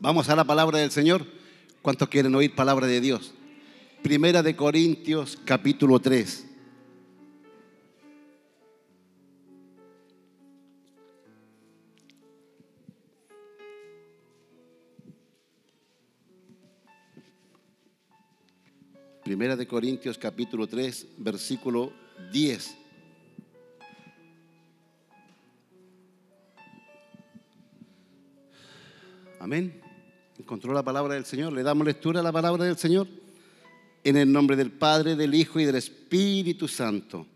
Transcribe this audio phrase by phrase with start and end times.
[0.00, 1.26] Vamos a la palabra del Señor.
[1.82, 3.34] ¿Cuántos quieren oír palabra de Dios?
[4.00, 6.44] Primera de Corintios, capítulo 3.
[19.24, 21.92] Primera de Corintios capítulo 3, versículo
[22.32, 22.76] 10.
[29.40, 29.87] Amén.
[30.38, 31.52] Encontró la palabra del Señor.
[31.52, 33.08] Le damos lectura a la palabra del Señor.
[34.04, 37.26] En el nombre del Padre, del Hijo y del Espíritu Santo.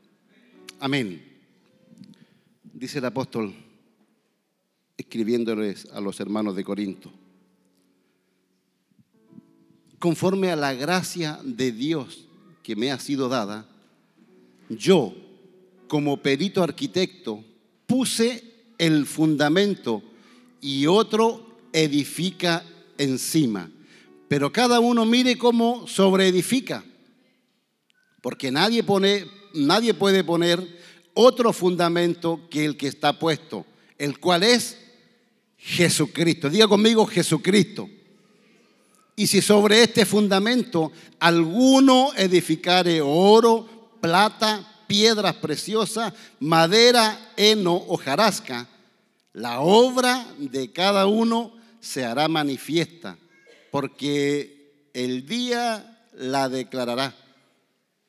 [0.79, 1.20] Amén.
[2.73, 3.52] Dice el apóstol,
[4.96, 7.12] escribiéndoles a los hermanos de Corinto.
[9.98, 12.27] Conforme a la gracia de Dios
[12.62, 13.66] que me ha sido dada,
[14.69, 15.12] yo,
[15.88, 17.45] como perito arquitecto,
[17.87, 18.43] puse
[18.79, 20.02] el fundamento
[20.60, 22.65] y otro edifica
[22.98, 23.70] encima.
[24.28, 26.85] Pero cada uno mire cómo sobreedifica.
[28.23, 30.65] Porque nadie, pone, nadie puede poner
[31.15, 33.66] otro fundamento que el que está puesto,
[33.99, 34.79] el cual es
[35.59, 36.49] Jesucristo.
[36.49, 37.88] Diga conmigo Jesucristo.
[39.15, 43.68] Y si sobre este fundamento alguno edificare oro,
[44.01, 48.66] plata, piedras preciosas, madera, heno o jarasca,
[49.32, 51.52] la obra de cada uno
[51.83, 53.19] se hará manifiesta,
[53.73, 57.15] porque el día la declarará,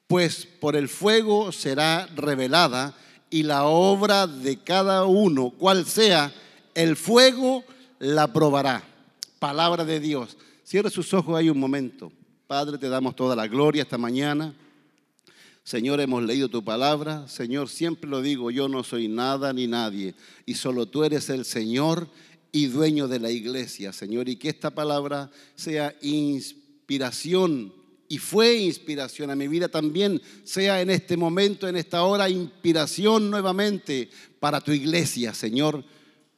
[0.07, 2.95] pues por el fuego será revelada
[3.31, 6.31] y la obra de cada uno, cual sea
[6.75, 7.63] el fuego,
[7.97, 8.83] la probará.
[9.39, 10.37] Palabra de Dios.
[10.63, 12.11] Cierre sus ojos ahí un momento.
[12.45, 14.53] Padre, te damos toda la gloria esta mañana.
[15.63, 17.27] Señor, hemos leído tu palabra.
[17.27, 20.13] Señor, siempre lo digo, yo no soy nada ni nadie.
[20.45, 22.07] Y solo tú eres el Señor
[22.53, 27.73] y dueño de la iglesia, Señor, y que esta palabra sea inspiración
[28.07, 33.31] y fue inspiración a mi vida también, sea en este momento, en esta hora, inspiración
[33.31, 35.83] nuevamente para tu iglesia, Señor.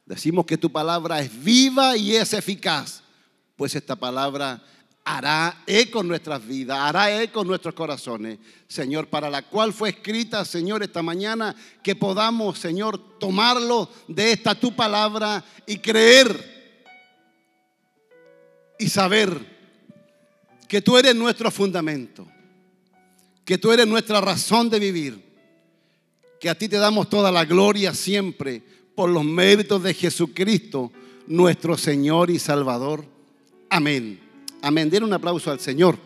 [0.06, 3.02] Decimos que tu palabra es viva y es eficaz,
[3.54, 4.64] pues esta palabra
[5.08, 9.90] hará eco en nuestras vidas, hará eco en nuestros corazones, Señor, para la cual fue
[9.90, 16.56] escrita, Señor, esta mañana, que podamos, Señor, tomarlo de esta tu palabra y creer
[18.80, 19.56] y saber
[20.66, 22.26] que tú eres nuestro fundamento,
[23.44, 25.24] que tú eres nuestra razón de vivir,
[26.40, 28.60] que a ti te damos toda la gloria siempre
[28.96, 30.90] por los méritos de Jesucristo,
[31.28, 33.04] nuestro Señor y Salvador.
[33.70, 34.25] Amén.
[34.66, 34.90] Amén.
[34.90, 35.96] Den un aplauso al Señor.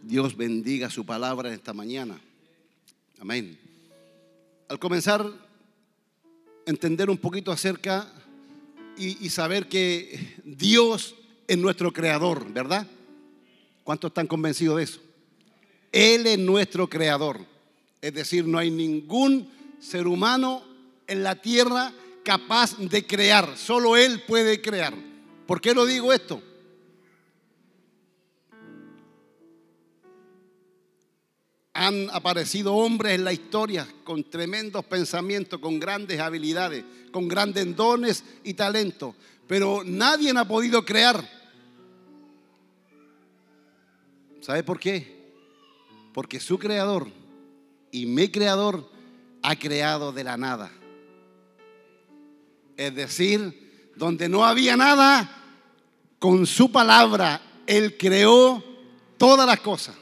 [0.00, 2.20] Dios bendiga su palabra esta mañana.
[3.18, 3.58] Amén.
[4.68, 5.28] Al comenzar,
[6.66, 8.06] entender un poquito acerca
[8.96, 11.16] y, saber que Dios
[11.48, 12.86] es nuestro creador, ¿verdad?
[13.82, 15.00] ¿Cuántos están convencidos de eso?
[15.90, 17.40] Él es nuestro creador.
[18.00, 19.50] Es decir, no hay ningún
[19.82, 20.62] ser humano
[21.08, 21.92] en la tierra
[22.24, 23.56] capaz de crear.
[23.56, 24.94] Solo Él puede crear.
[25.46, 26.40] ¿Por qué lo digo esto?
[31.74, 38.24] Han aparecido hombres en la historia con tremendos pensamientos, con grandes habilidades, con grandes dones
[38.44, 39.16] y talentos,
[39.48, 41.28] pero nadie ha podido crear.
[44.40, 45.32] ¿Sabe por qué?
[46.12, 47.08] Porque su creador
[47.90, 48.92] y mi creador
[49.42, 50.70] ha creado de la nada.
[52.76, 55.30] Es decir, donde no había nada,
[56.18, 58.62] con su palabra Él creó
[59.18, 59.96] todas las cosas.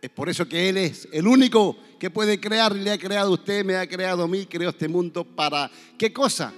[0.00, 2.74] Es por eso que Él es el único que puede crear.
[2.74, 6.12] Le ha creado a usted, me ha creado a mí, creó este mundo para qué
[6.12, 6.52] cosa?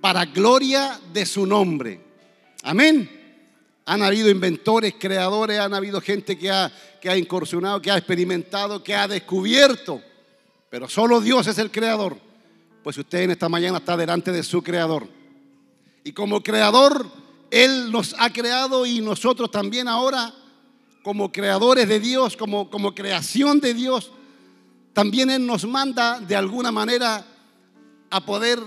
[0.00, 2.00] Para gloria de su nombre.
[2.62, 3.10] Amén.
[3.86, 8.82] Han habido inventores, creadores, han habido gente que ha, que ha incursionado, que ha experimentado,
[8.82, 10.02] que ha descubierto
[10.70, 12.18] pero solo Dios es el creador.
[12.82, 15.08] Pues usted en esta mañana está delante de su creador.
[16.04, 17.10] Y como creador,
[17.50, 20.32] Él nos ha creado y nosotros también ahora,
[21.02, 24.12] como creadores de Dios, como, como creación de Dios,
[24.92, 27.26] también Él nos manda de alguna manera
[28.08, 28.58] a poder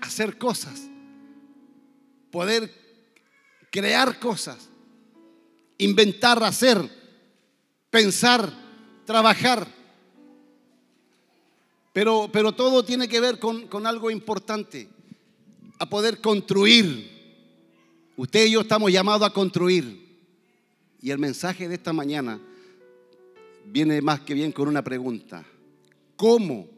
[0.00, 0.82] hacer cosas,
[2.30, 2.72] poder
[3.70, 4.68] crear cosas,
[5.78, 6.78] inventar, hacer,
[7.90, 8.52] pensar,
[9.04, 9.66] trabajar.
[11.92, 14.88] Pero, pero todo tiene que ver con, con algo importante,
[15.78, 17.10] a poder construir.
[18.16, 20.02] Usted y yo estamos llamados a construir.
[21.00, 22.40] Y el mensaje de esta mañana
[23.66, 25.44] viene más que bien con una pregunta.
[26.16, 26.68] cómo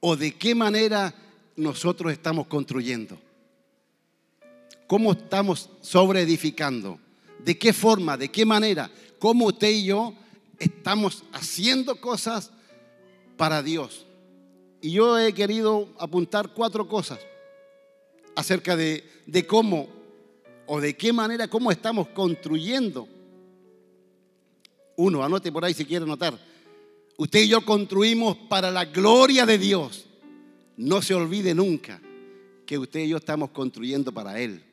[0.00, 1.14] o de qué manera
[1.56, 3.18] nosotros estamos construyendo.
[4.86, 6.98] ¿Cómo estamos sobreedificando?
[7.42, 8.16] ¿De qué forma?
[8.16, 8.90] ¿De qué manera?
[9.18, 10.12] ¿Cómo usted y yo
[10.58, 12.50] estamos haciendo cosas
[13.36, 14.04] para Dios?
[14.82, 17.20] Y yo he querido apuntar cuatro cosas
[18.34, 19.88] acerca de, de cómo
[20.66, 23.08] o de qué manera, cómo estamos construyendo.
[24.96, 26.36] Uno, anote por ahí si quiere anotar.
[27.16, 30.06] Usted y yo construimos para la gloria de Dios.
[30.76, 32.00] No se olvide nunca
[32.66, 34.64] que usted y yo estamos construyendo para Él.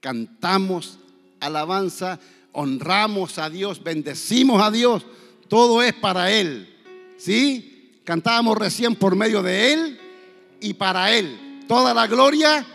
[0.00, 0.98] Cantamos
[1.40, 2.20] alabanza,
[2.52, 5.06] honramos a Dios, bendecimos a Dios.
[5.48, 6.68] Todo es para Él.
[7.16, 7.73] ¿Sí?
[8.04, 10.00] Cantábamos recién por medio de Él
[10.60, 11.64] y para Él.
[11.66, 12.66] Toda la gloria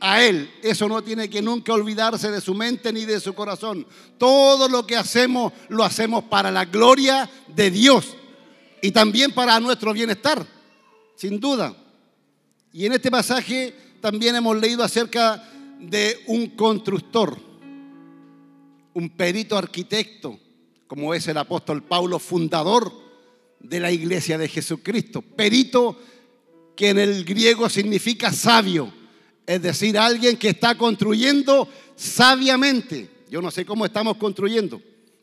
[0.00, 0.50] a Él.
[0.62, 3.84] Eso no tiene que nunca olvidarse de su mente ni de su corazón.
[4.16, 8.16] Todo lo que hacemos lo hacemos para la gloria de Dios
[8.80, 10.46] y también para nuestro bienestar,
[11.16, 11.74] sin duda.
[12.72, 15.42] Y en este pasaje también hemos leído acerca
[15.80, 17.36] de un constructor,
[18.94, 20.38] un perito arquitecto,
[20.86, 23.07] como es el apóstol Pablo, fundador
[23.60, 25.22] de la iglesia de Jesucristo.
[25.22, 25.98] Perito
[26.76, 28.92] que en el griego significa sabio,
[29.46, 33.10] es decir, alguien que está construyendo sabiamente.
[33.30, 34.80] Yo no sé cómo estamos construyendo.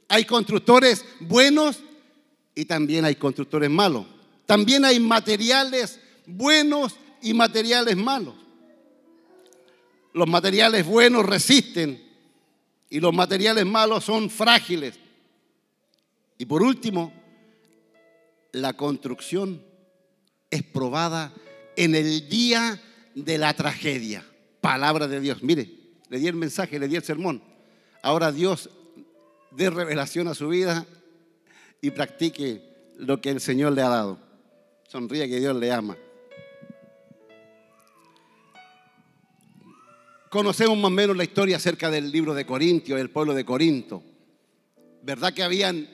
[0.07, 1.79] Hay constructores buenos
[2.53, 4.05] y también hay constructores malos.
[4.45, 8.35] También hay materiales buenos y materiales malos.
[10.13, 12.01] Los materiales buenos resisten
[12.89, 14.95] y los materiales malos son frágiles.
[16.37, 17.11] Y por último,
[18.55, 19.61] la construcción
[20.49, 21.33] es probada
[21.75, 22.81] en el día
[23.13, 24.25] de la tragedia.
[24.61, 25.43] Palabra de Dios.
[25.43, 25.69] Mire,
[26.09, 27.43] le di el mensaje, le di el sermón.
[28.01, 28.69] Ahora Dios
[29.51, 30.85] dé revelación a su vida
[31.81, 32.61] y practique
[32.97, 34.19] lo que el Señor le ha dado.
[34.87, 35.97] Sonríe que Dios le ama.
[40.29, 44.01] Conocemos más o menos la historia acerca del libro de Corintios, el pueblo de Corinto.
[45.01, 45.89] ¿Verdad que habían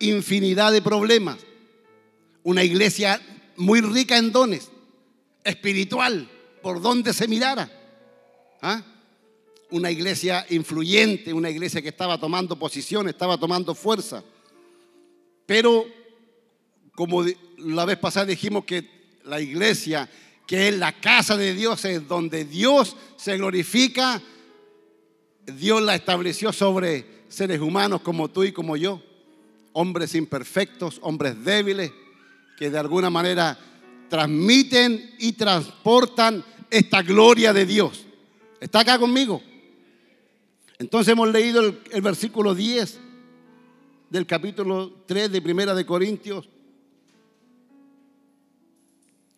[0.00, 1.38] infinidad de problemas?
[2.42, 3.20] Una iglesia
[3.56, 4.70] muy rica en dones,
[5.44, 6.28] espiritual,
[6.62, 7.70] por donde se mirara.
[8.62, 8.82] ¿Ah?
[9.70, 14.22] Una iglesia influyente, una iglesia que estaba tomando posición, estaba tomando fuerza.
[15.46, 15.86] Pero,
[16.94, 17.24] como
[17.58, 20.08] la vez pasada dijimos que la iglesia
[20.50, 24.20] que es la casa de Dios, es donde Dios se glorifica.
[25.46, 29.00] Dios la estableció sobre seres humanos como tú y como yo,
[29.72, 31.92] hombres imperfectos, hombres débiles,
[32.60, 33.58] que de alguna manera
[34.10, 38.04] transmiten y transportan esta gloria de Dios.
[38.60, 39.40] ¿Está acá conmigo?
[40.78, 43.00] Entonces hemos leído el, versículo 10
[44.10, 46.50] del capítulo 3 de Primera de Corintios.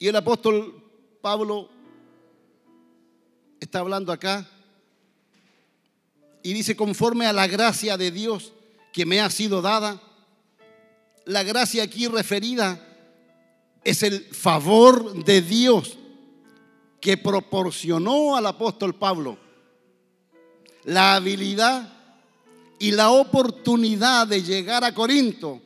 [0.01, 0.83] Y el apóstol
[1.21, 1.69] Pablo
[3.61, 4.49] está hablando acá
[6.43, 8.53] y dice, conforme a la gracia de Dios
[8.93, 10.03] que me ha sido dada,
[11.25, 12.89] la gracia aquí referida
[13.85, 15.99] es el favor de Dios
[17.01, 19.39] que proporcionó al apóstol Pablo
[20.85, 21.93] la habilidad
[22.79, 25.61] y la oportunidad de llegar a Corinto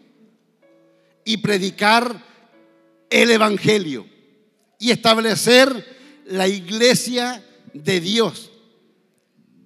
[1.25, 2.25] y predicar
[3.11, 4.07] el Evangelio
[4.79, 8.51] y establecer la iglesia de Dios.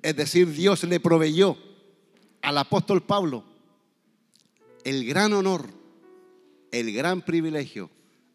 [0.02, 1.56] Es decir, Dios le proveyó
[2.42, 3.44] al apóstol Pablo
[4.84, 5.68] el gran honor,
[6.70, 7.90] el gran privilegio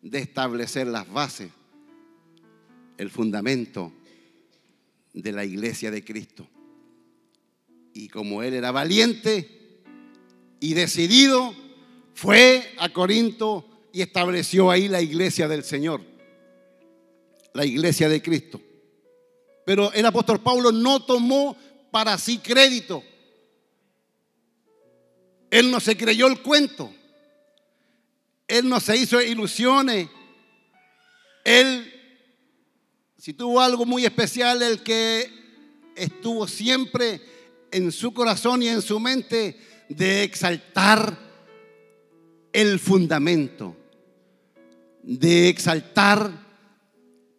[0.05, 1.51] de establecer las bases,
[2.97, 3.91] el fundamento
[5.13, 6.47] de la iglesia de Cristo.
[7.93, 9.83] Y como él era valiente
[10.59, 11.53] y decidido,
[12.13, 16.15] fue a Corinto y estableció ahí la iglesia del Señor
[17.55, 18.61] la iglesia de Cristo.
[19.65, 21.57] Pero el apóstol Pablo no tomó
[21.89, 23.01] para sí crédito.
[25.49, 26.93] Él no se creyó el cuento.
[28.47, 30.09] Él no se hizo ilusiones.
[31.43, 31.91] Él,
[33.17, 35.29] si tuvo algo muy especial, el que
[35.95, 37.21] estuvo siempre
[37.71, 39.59] en su corazón y en su mente
[39.89, 41.17] de exaltar
[42.53, 43.75] el fundamento,
[45.03, 46.31] de exaltar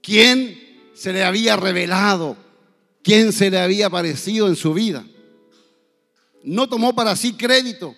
[0.02, 2.36] quién se le había revelado,
[3.02, 5.06] quién se le había aparecido en su vida.
[6.42, 7.94] No tomó para sí crédito,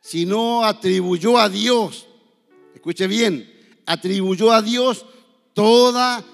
[0.00, 2.07] sino atribuyó a Dios,
[2.78, 3.52] escuche bien,
[3.86, 5.04] atribuyó a Dios
[5.52, 6.24] toda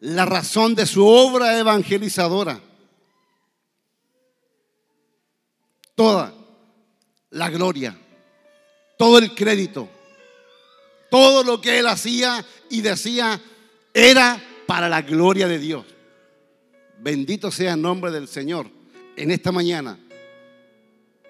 [0.00, 2.60] la razón de su obra evangelizadora.
[5.94, 6.34] Toda
[7.30, 7.96] la gloria,
[8.98, 9.88] todo el crédito,
[11.08, 13.40] Todo lo que él hacía y decía
[13.94, 15.86] era para la gloria de Dios.
[16.98, 18.68] Bendito sea el nombre del Señor
[19.14, 19.98] en esta mañana,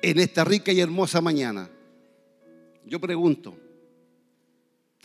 [0.00, 1.69] en esta rica y hermosa mañana.
[2.87, 3.55] Yo pregunto,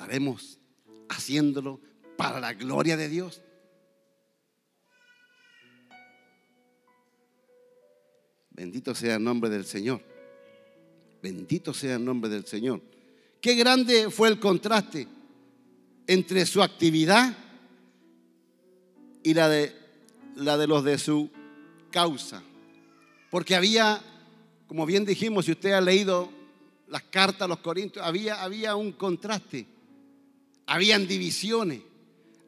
[0.02, 0.58] ¿estaremos
[1.10, 1.80] haciéndolo
[2.18, 3.40] para la gloria de Dios?
[8.50, 10.02] Bendito sea el nombre del Señor.
[11.22, 12.82] Bendito sea el nombre del Señor.
[13.40, 15.08] Qué grande fue el contraste
[16.08, 17.38] entre su actividad
[19.22, 19.76] y la de,
[20.36, 21.30] la de los de su
[21.92, 22.42] causa.
[23.30, 24.02] Porque había,
[24.68, 26.28] como bien dijimos, si usted ha leído
[26.88, 29.68] las cartas a los Corintios, había, había un contraste,
[30.72, 31.82] habían divisiones,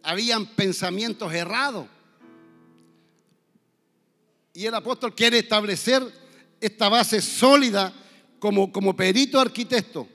[0.02, 1.88] habían pensamientos errados.
[4.54, 6.02] Y el apóstol quiere establecer
[6.62, 7.94] esta base sólida
[8.40, 10.08] como, como perito arquitecto,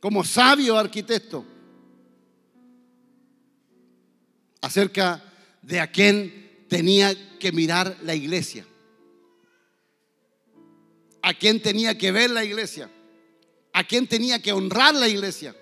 [0.00, 1.44] como sabio arquitecto,
[4.62, 5.22] acerca
[5.60, 8.64] de a quién tenía que mirar la iglesia,
[11.20, 12.90] a quién tenía que ver la iglesia,
[13.74, 15.54] a quién tenía que honrar la iglesia,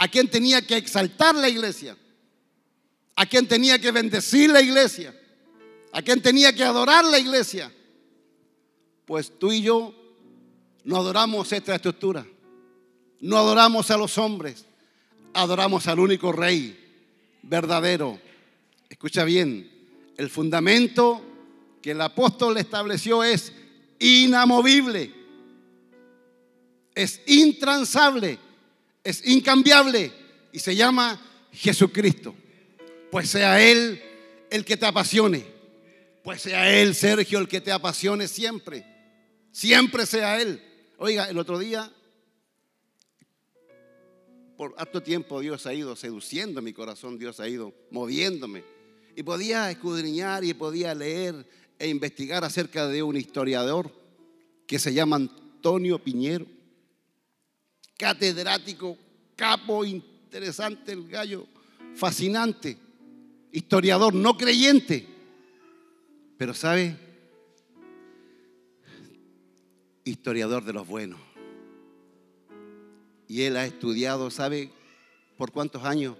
[0.00, 1.94] a quién tenía que exaltar la iglesia,
[3.16, 5.14] a quién tenía que bendecir la iglesia.
[5.92, 7.70] ¿A quién tenía que adorar la iglesia?
[9.04, 9.92] Pues tú y yo
[10.84, 12.26] no adoramos esta estructura.
[13.20, 14.64] No adoramos a los hombres.
[15.34, 16.78] Adoramos al único rey
[17.42, 18.18] verdadero.
[18.88, 19.70] Escucha bien,
[20.16, 21.20] el fundamento
[21.82, 23.52] que el apóstol estableció es
[23.98, 25.12] inamovible,
[26.94, 28.38] es intransable,
[29.04, 30.12] es incambiable
[30.52, 31.20] y se llama
[31.52, 32.34] Jesucristo.
[33.10, 34.02] Pues sea Él
[34.50, 35.60] el que te apasione
[36.22, 38.84] pues sea Él, Sergio, el que te apasione siempre.
[39.52, 40.62] Siempre sea Él.
[40.98, 41.90] Oiga, el otro día,
[44.56, 48.64] por harto tiempo Dios ha ido seduciendo mi corazón, Dios ha ido moviéndome.
[49.16, 51.46] Y podía escudriñar y podía leer
[51.78, 53.90] e investigar acerca de un historiador
[54.66, 56.46] que se llama Antonio Piñero,
[58.00, 58.96] catedrático,
[59.36, 61.46] capo, interesante, el gallo,
[61.94, 62.78] fascinante,
[63.52, 65.20] historiador no creyente
[66.40, 66.96] pero sabe,
[70.04, 71.20] historiador de los buenos.
[73.28, 74.70] Y él ha estudiado, ¿sabe
[75.36, 76.16] por cuántos años?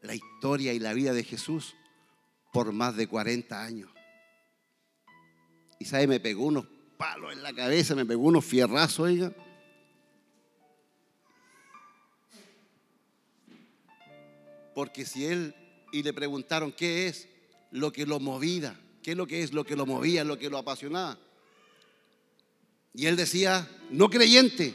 [0.00, 1.74] La historia y la vida de Jesús
[2.50, 3.90] por más de 40 años.
[5.78, 6.66] Y sabe, me pegó unos
[6.96, 9.34] palos en la cabeza, me pegó unos fierrazos, oiga.
[14.74, 15.54] Porque si él,
[15.92, 17.28] y le preguntaron qué es
[17.70, 20.50] lo que lo movía, qué es lo que es lo que lo movía, lo que
[20.50, 21.18] lo apasionaba.
[22.94, 24.74] Y él decía, no creyente,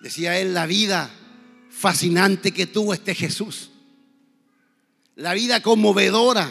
[0.00, 1.10] decía él, la vida
[1.70, 3.70] fascinante que tuvo este Jesús.
[5.16, 6.50] La vida conmovedora,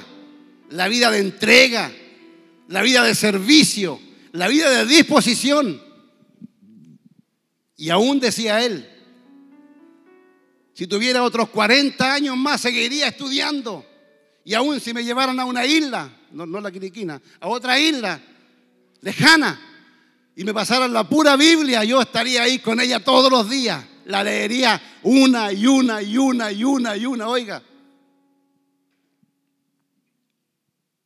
[0.70, 1.92] la vida de entrega,
[2.68, 4.00] la vida de servicio,
[4.32, 5.82] la vida de disposición.
[7.78, 8.90] Y aún decía él,
[10.74, 13.86] si tuviera otros 40 años más, seguiría estudiando.
[14.44, 18.22] Y aún si me llevaran a una isla, no, la Quiriquina, a otra isla
[19.02, 19.60] lejana,
[20.36, 23.86] y me pasaran la pura Biblia, yo estaría ahí con ella todos los días.
[24.06, 27.62] La leería una y una y una y una y una, oiga.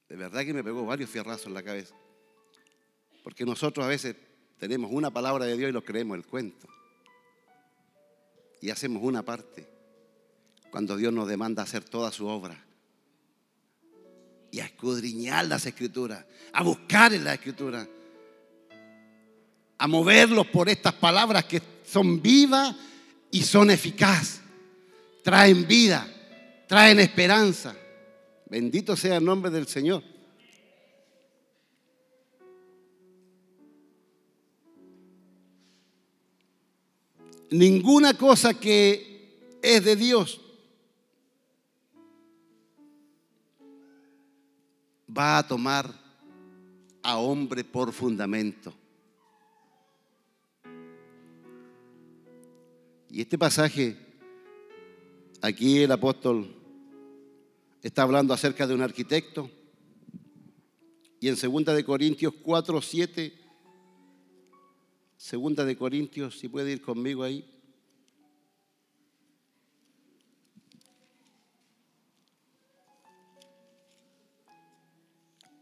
[0.07, 1.93] De verdad que me pegó varios fierrazos en la cabeza.
[3.21, 4.15] Porque nosotros a veces
[4.57, 6.67] tenemos una palabra de Dios y lo creemos el cuento.
[8.61, 9.67] Y hacemos una parte
[10.71, 12.63] cuando Dios nos demanda hacer toda su obra
[14.51, 17.87] y a escudriñar las escrituras, a buscar en la escritura,
[19.77, 22.75] a moverlos por estas palabras que son vivas
[23.31, 24.41] y son eficaces,
[25.23, 26.07] traen vida,
[26.67, 27.75] traen esperanza.
[28.49, 30.01] Bendito sea el nombre del Señor.
[37.49, 40.41] Ninguna cosa que es de Dios
[45.17, 45.91] va a tomar
[47.01, 48.73] a hombre por fundamento.
[53.09, 53.97] Y este pasaje,
[55.41, 56.53] aquí el apóstol
[57.81, 59.49] está hablando acerca de un arquitecto.
[61.19, 63.33] Y en 2 de Corintios 4, 7,
[65.17, 67.45] 2 de Corintios, si puede ir conmigo ahí.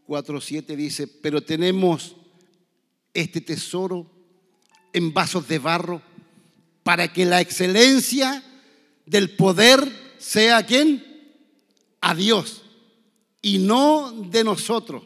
[0.06, 2.14] 4.7 dice, pero tenemos
[3.12, 4.08] este tesoro
[4.92, 6.00] en vasos de barro
[6.82, 8.42] para que la excelencia
[9.04, 9.80] del poder
[10.18, 11.04] sea a quién?
[12.00, 12.62] A Dios
[13.42, 15.04] y no de nosotros.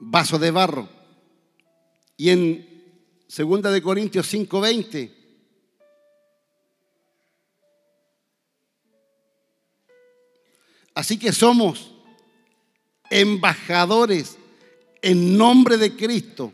[0.00, 0.88] Vaso de barro.
[2.16, 2.69] Y en
[3.30, 5.20] 2 de Corintios 5:20
[10.94, 11.94] Así que somos
[13.08, 14.36] embajadores
[15.02, 16.52] en nombre de Cristo,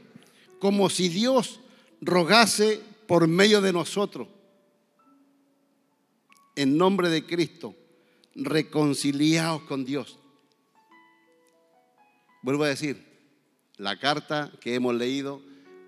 [0.60, 1.60] como si Dios
[2.00, 4.28] rogase por medio de nosotros.
[6.54, 7.74] En nombre de Cristo,
[8.34, 10.18] reconciliados con Dios.
[12.42, 13.04] Vuelvo a decir,
[13.78, 15.42] la carta que hemos leído,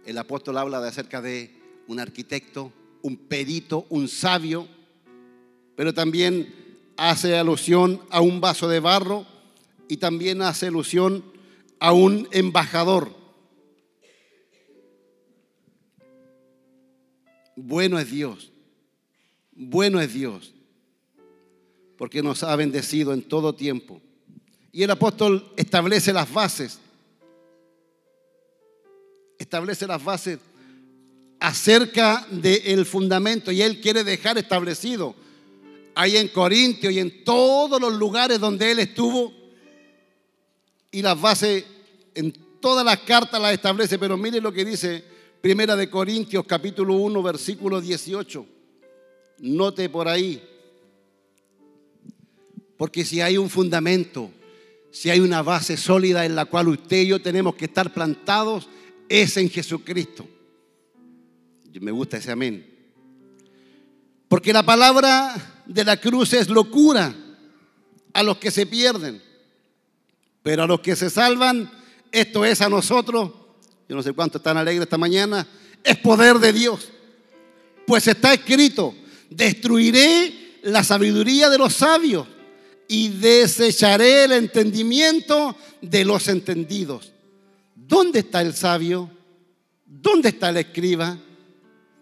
[0.09, 1.50] el apóstol habla de acerca de
[1.87, 2.73] un arquitecto,
[3.03, 4.67] un perito, un sabio,
[5.77, 6.55] pero también
[6.97, 9.27] hace alusión a un vaso de barro
[9.87, 11.23] y también hace alusión
[11.79, 13.15] a un embajador.
[17.55, 18.50] Bueno es Dios,
[19.53, 20.55] bueno es Dios,
[21.99, 24.00] porque nos ha bendecido en todo tiempo.
[24.73, 26.79] Y el apóstol establece las bases,
[29.38, 30.38] establece las bases
[31.40, 35.14] acerca del fundamento y él quiere dejar establecido
[35.95, 39.33] ahí en Corintio y en todos los lugares donde él estuvo.
[40.90, 41.64] Y las bases
[42.14, 45.04] en todas las cartas las establece, pero mire lo que dice
[45.40, 48.47] Primera de Corintios capítulo 1 versículo 18.
[49.38, 50.42] Note por ahí.
[52.76, 54.30] Porque si hay un fundamento,
[54.90, 58.68] si hay una base sólida en la cual usted y yo tenemos que estar plantados,
[59.09, 60.27] es en Jesucristo.
[61.81, 62.67] Me gusta ese amén.
[64.29, 67.15] Porque la palabra de la cruz es locura
[68.12, 69.23] a los que se pierden.
[70.43, 71.71] Pero a los que se salvan,
[72.11, 73.33] esto es a nosotros,
[73.88, 75.47] yo no sé cuánto están alegres esta mañana,
[75.85, 76.91] es poder de Dios.
[77.87, 78.95] Pues está escrito,
[79.31, 82.27] destruiré la sabiduría de los sabios
[82.88, 87.13] y desecharé el entendimiento de los entendidos.
[87.89, 89.11] ¿Dónde está el sabio?
[89.87, 91.17] ¿Dónde está el escriba?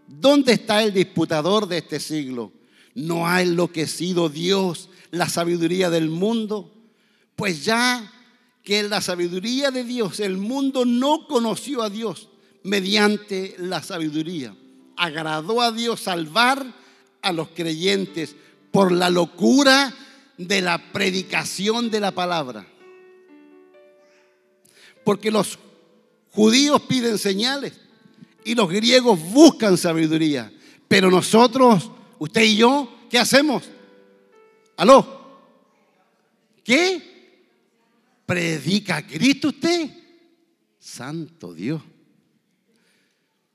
[0.09, 2.53] ¿Dónde está el disputador de este siglo?
[2.97, 6.75] ¿No ha enloquecido Dios la sabiduría del mundo?
[7.37, 8.13] Pues ya
[8.65, 12.31] que la sabiduría de Dios el mundo no conoció a Dios
[12.65, 14.57] mediante la sabiduría.
[14.97, 16.67] Agradó a Dios salvar
[17.23, 18.35] a los creyentes
[18.73, 19.95] por la locura
[20.37, 22.67] de la predicación de la palabra.
[25.05, 25.61] Porque los
[26.37, 27.73] judíos piden señales
[28.45, 30.53] y los griegos buscan sabiduría,
[30.87, 33.65] pero nosotros usted y yo, ¿qué hacemos?
[34.77, 35.41] ¿Aló?
[36.63, 37.01] ¿Qué?
[38.27, 39.89] ¿Predica Cristo usted?
[40.79, 41.81] Santo Dios.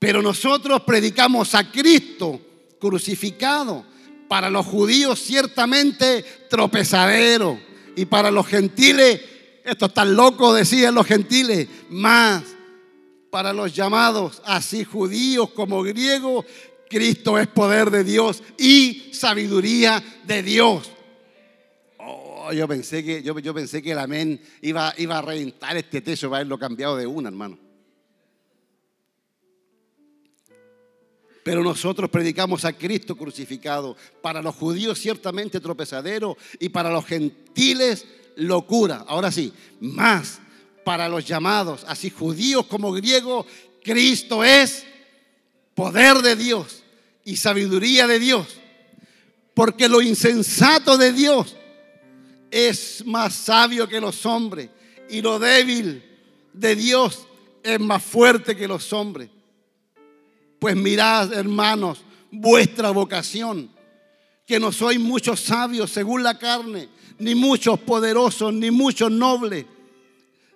[0.00, 2.40] Pero nosotros predicamos a Cristo
[2.80, 3.86] crucificado.
[4.28, 7.60] Para los judíos ciertamente tropezadero.
[7.94, 9.20] Y para los gentiles,
[9.64, 12.42] esto está loco, decían los gentiles, más
[13.32, 16.44] para los llamados, así judíos como griegos,
[16.86, 20.90] Cristo es poder de Dios y sabiduría de Dios.
[21.96, 26.02] Oh, yo pensé que, yo, yo pensé que el amén iba, iba a reventar este
[26.02, 27.58] techo para haberlo cambiado de una, hermano.
[31.42, 33.96] Pero nosotros predicamos a Cristo crucificado.
[34.20, 38.04] Para los judíos ciertamente tropezadero y para los gentiles
[38.36, 39.06] locura.
[39.08, 40.42] Ahora sí, más
[40.84, 43.46] para los llamados, así judíos como griegos,
[43.82, 44.84] Cristo es
[45.74, 46.82] poder de Dios
[47.24, 48.46] y sabiduría de Dios.
[49.54, 51.56] Porque lo insensato de Dios
[52.50, 54.70] es más sabio que los hombres
[55.10, 56.02] y lo débil
[56.52, 57.26] de Dios
[57.62, 59.28] es más fuerte que los hombres.
[60.58, 63.70] Pues mirad, hermanos, vuestra vocación,
[64.46, 69.66] que no sois muchos sabios según la carne, ni muchos poderosos, ni muchos nobles,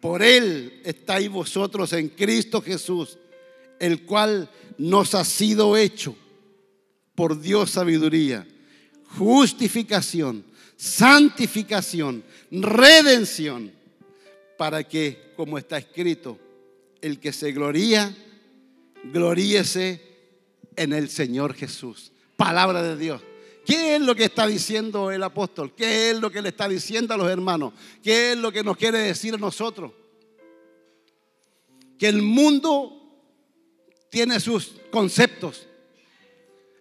[0.00, 3.18] por Él estáis vosotros en Cristo Jesús
[3.80, 6.14] el cual nos ha sido hecho
[7.16, 8.46] por Dios sabiduría,
[9.18, 10.44] justificación,
[10.76, 13.72] santificación, redención,
[14.56, 16.38] para que, como está escrito,
[17.00, 18.14] el que se gloría,
[19.04, 20.02] gloríese
[20.76, 22.12] en el Señor Jesús.
[22.36, 23.22] Palabra de Dios.
[23.70, 25.72] ¿Qué es lo que está diciendo el apóstol?
[25.76, 27.72] ¿Qué es lo que le está diciendo a los hermanos?
[28.02, 29.92] ¿Qué es lo que nos quiere decir a nosotros?
[31.96, 33.00] Que el mundo
[34.10, 35.68] tiene sus conceptos.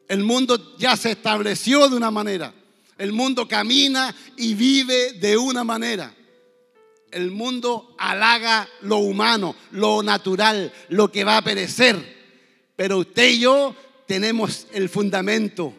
[0.08, 2.56] El mundo ya se estableció de una manera.
[2.98, 6.12] El mundo camina y vive de una manera.
[7.12, 12.18] El mundo halaga lo humano, lo natural, lo que va a perecer.
[12.76, 13.76] Pero usted y yo
[14.08, 15.76] tenemos el fundamento.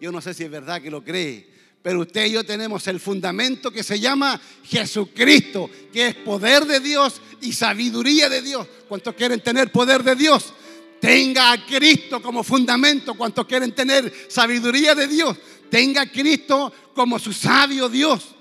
[0.00, 1.46] Yo no sé si es verdad que lo cree,
[1.82, 6.80] pero usted y yo tenemos el fundamento que se llama Jesucristo, que es poder de
[6.80, 8.66] Dios y sabiduría de Dios.
[8.88, 10.54] ¿Cuántos quieren tener poder de Dios?
[11.00, 13.14] Tenga a Cristo como fundamento.
[13.14, 15.36] ¿Cuántos quieren tener sabiduría de Dios?
[15.70, 18.34] Tenga a Cristo como su sabio Dios.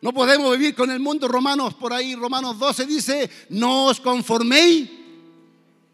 [0.00, 1.28] No podemos vivir con el mundo.
[1.28, 4.88] Romanos, por ahí, Romanos 12 dice, no os conforméis.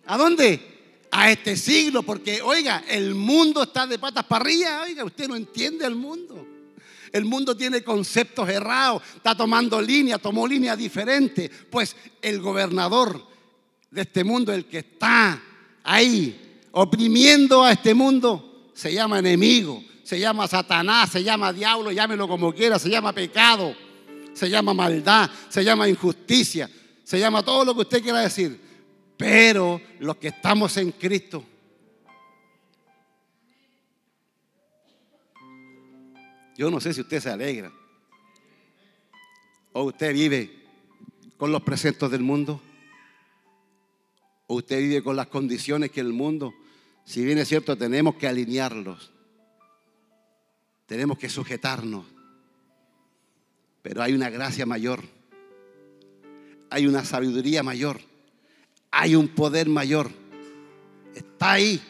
[0.06, 0.71] ¿A dónde?
[1.12, 5.36] A este siglo, porque oiga, el mundo está de patas para arriba, oiga, usted no
[5.36, 6.46] entiende al mundo.
[7.12, 11.50] El mundo tiene conceptos errados, está tomando línea, tomó línea diferente.
[11.70, 13.24] Pues el gobernador
[13.90, 15.40] de este mundo, el que está
[15.84, 22.26] ahí oprimiendo a este mundo, se llama enemigo, se llama Satanás, se llama diablo, llámelo
[22.26, 23.76] como quiera, se llama pecado
[24.32, 26.68] se llama maldad, se llama injusticia,
[27.04, 28.60] se llama todo lo que usted quiera decir.
[29.22, 31.44] Pero los que estamos en Cristo,
[36.56, 37.72] yo no sé si usted se alegra
[39.74, 40.64] o usted vive
[41.36, 42.60] con los preceptos del mundo
[44.48, 46.52] o usted vive con las condiciones que el mundo,
[47.04, 49.12] si bien es cierto, tenemos que alinearlos,
[50.86, 52.06] tenemos que sujetarnos.
[53.82, 55.04] Pero hay una gracia mayor,
[56.70, 58.00] hay una sabiduría mayor,
[58.92, 60.10] hay un poder mayor.
[61.14, 61.80] Está ahí.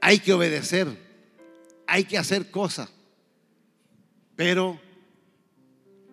[0.00, 0.86] Hay que obedecer,
[1.86, 2.88] hay que hacer cosas.
[4.36, 4.80] Pero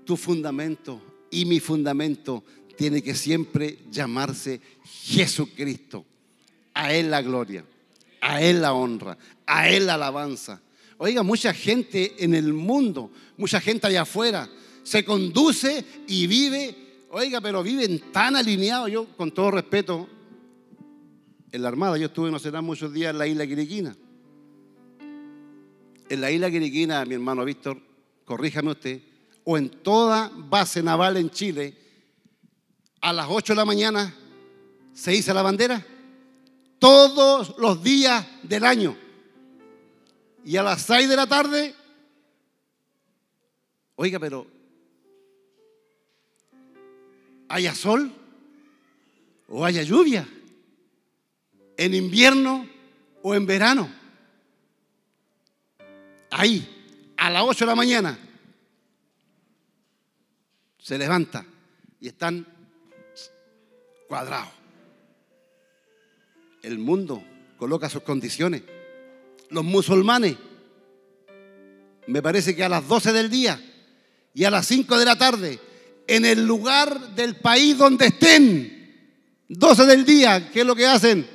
[0.04, 2.44] tu fundamento y mi fundamento
[2.76, 6.04] tiene que siempre llamarse Jesucristo.
[6.74, 7.64] A Él la gloria,
[8.22, 10.62] a Él la honra, a Él la alabanza.
[10.98, 14.50] Oiga, mucha gente en el mundo, mucha gente allá afuera,
[14.84, 16.76] se conduce y vive,
[17.18, 18.92] oiga, pero viven tan alineados.
[18.92, 20.10] Yo, con todo respeto,
[21.50, 23.96] en la Armada, yo estuve no será muchos días en la isla Quiriquina.
[26.10, 27.82] En la isla Quiriquina, mi hermano Víctor,
[28.26, 29.02] corríjame usted,
[29.46, 31.74] o en toda base naval en Chile,
[33.00, 34.14] a las 8 de la mañana
[34.94, 35.86] se hizo la bandera
[36.80, 38.94] todos los días del año.
[40.44, 41.76] Y a las 6 de la tarde,
[43.96, 44.55] oiga, pero
[47.50, 48.12] haya sol
[49.48, 50.28] o haya lluvia,
[51.78, 52.68] en invierno
[53.22, 53.90] o en verano.
[56.32, 58.20] Ahí, a las 8 de la mañana,
[60.80, 61.46] se levanta
[62.00, 62.46] y están
[64.08, 64.52] cuadrados.
[66.62, 67.24] El mundo
[67.58, 68.64] coloca sus condiciones.
[69.50, 70.36] Los musulmanes,
[72.08, 73.60] me parece que a las 12 del día
[74.34, 75.60] y a las 5 de la tarde
[76.08, 78.76] en el lugar del país donde estén.
[79.48, 81.28] 12 del día, ¿qué es lo que hacen?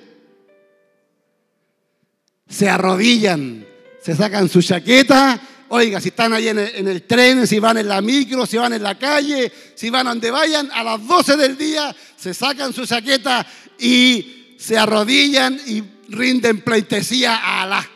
[2.48, 3.66] Se arrodillan,
[4.02, 5.40] se sacan su chaqueta.
[5.68, 8.82] Oiga, si están ahí en el, tren, si van en la micro, si van en
[8.82, 13.46] la calle, si van donde vayan, a las 12 del día se sacan su chaqueta
[13.78, 17.88] y se arrodillan y rinden pleitesía a, la,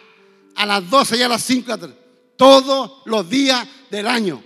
[0.55, 1.77] a las 12 y a las 5,
[2.37, 4.41] todos los días del año.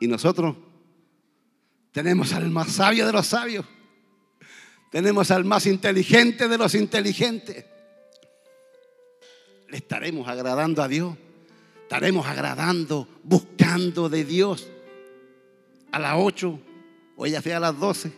[0.00, 0.56] Y nosotros
[1.92, 3.66] tenemos al más sabio de los sabios.
[4.90, 7.64] Tenemos al más inteligente de los inteligentes.
[9.68, 11.14] Le estaremos agradando a Dios.
[11.82, 14.68] Estaremos agradando, buscando de Dios.
[15.92, 16.60] A las 8,
[17.16, 18.12] o ya sea a las 12,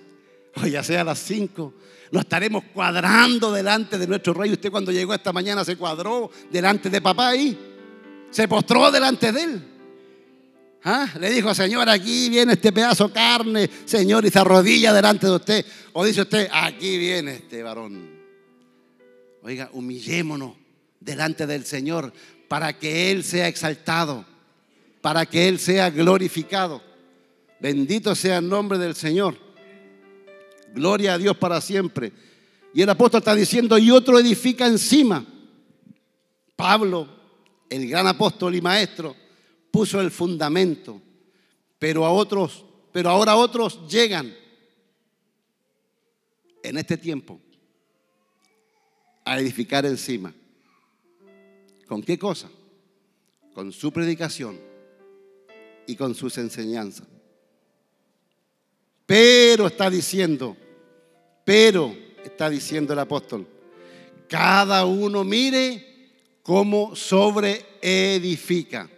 [0.63, 1.75] o ya sea a las 5.
[2.11, 4.53] Lo estaremos cuadrando delante de nuestro rey.
[4.53, 7.59] Usted cuando llegó esta mañana se cuadró delante de papá ahí.
[8.31, 9.72] Se postró delante de él.
[10.85, 11.09] ¿Ah?
[11.19, 15.33] Le dijo, Señor, aquí viene este pedazo de carne, Señor, y se arrodilla delante de
[15.33, 15.67] usted.
[15.93, 18.11] O dice usted, aquí viene este varón.
[19.43, 20.57] Oiga, humillémonos
[20.99, 22.13] delante del Señor
[22.49, 24.25] para que Él sea exaltado,
[25.01, 26.83] para que Él sea glorificado.
[27.61, 29.37] Bendito sea el nombre del Señor.
[30.75, 32.13] Gloria a Dios para siempre.
[32.75, 35.25] Y el apóstol está diciendo, y otro edifica encima.
[36.57, 37.09] Pablo,
[37.71, 39.15] el gran apóstol y maestro,
[39.73, 41.01] puso el fundamento,
[41.79, 44.33] pero a otros, pero ahora otros llegan
[46.63, 47.41] en este tiempo
[49.25, 50.33] a edificar encima.
[51.89, 52.51] ¿Con qué cosa?
[53.55, 54.61] Con su predicación
[55.87, 57.07] y con sus enseñanzas.
[59.07, 60.57] Pero está diciendo,
[61.45, 63.47] pero está diciendo el apóstol,
[64.29, 66.11] cada uno mire
[66.43, 68.89] cómo sobre edifica.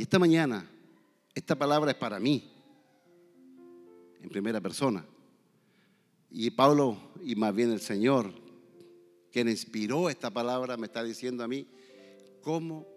[0.00, 0.66] Y esta mañana,
[1.34, 2.50] esta palabra es para mí,
[4.22, 5.04] en primera persona.
[6.30, 8.32] Y Pablo, y más bien el Señor,
[9.30, 11.68] quien inspiró esta palabra, me está diciendo a mí
[12.40, 12.88] cómo,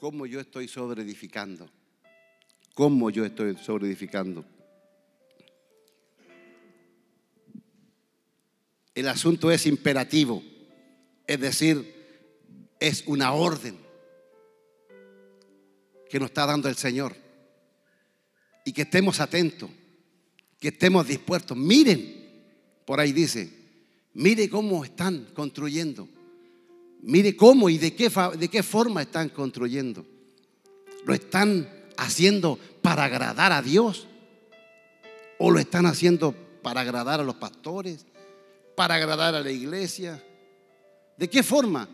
[0.00, 1.70] cómo yo estoy sobre edificando.
[2.74, 4.44] Cómo yo estoy sobre edificando.
[8.96, 10.42] El asunto es imperativo,
[11.28, 11.94] es decir,
[12.80, 13.89] es una orden
[16.10, 17.16] que nos está dando el Señor.
[18.64, 19.70] Y que estemos atentos,
[20.58, 21.56] que estemos dispuestos.
[21.56, 22.28] Miren,
[22.84, 23.50] por ahí dice,
[24.12, 26.08] mire cómo están construyendo.
[27.02, 30.04] Mire cómo y de qué, de qué forma están construyendo.
[31.06, 34.06] ¿Lo están haciendo para agradar a Dios?
[35.38, 38.04] ¿O lo están haciendo para agradar a los pastores?
[38.80, 40.24] para agradar a la iglesia.
[41.14, 41.86] ¿De qué forma?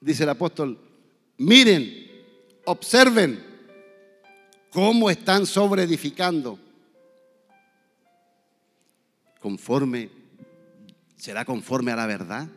[0.00, 0.78] Dice el apóstol,
[1.36, 2.03] miren,
[2.66, 3.42] observen
[4.70, 6.58] cómo están sobre edificando.
[9.40, 10.10] Conforme,
[11.16, 12.48] ¿será conforme a la verdad?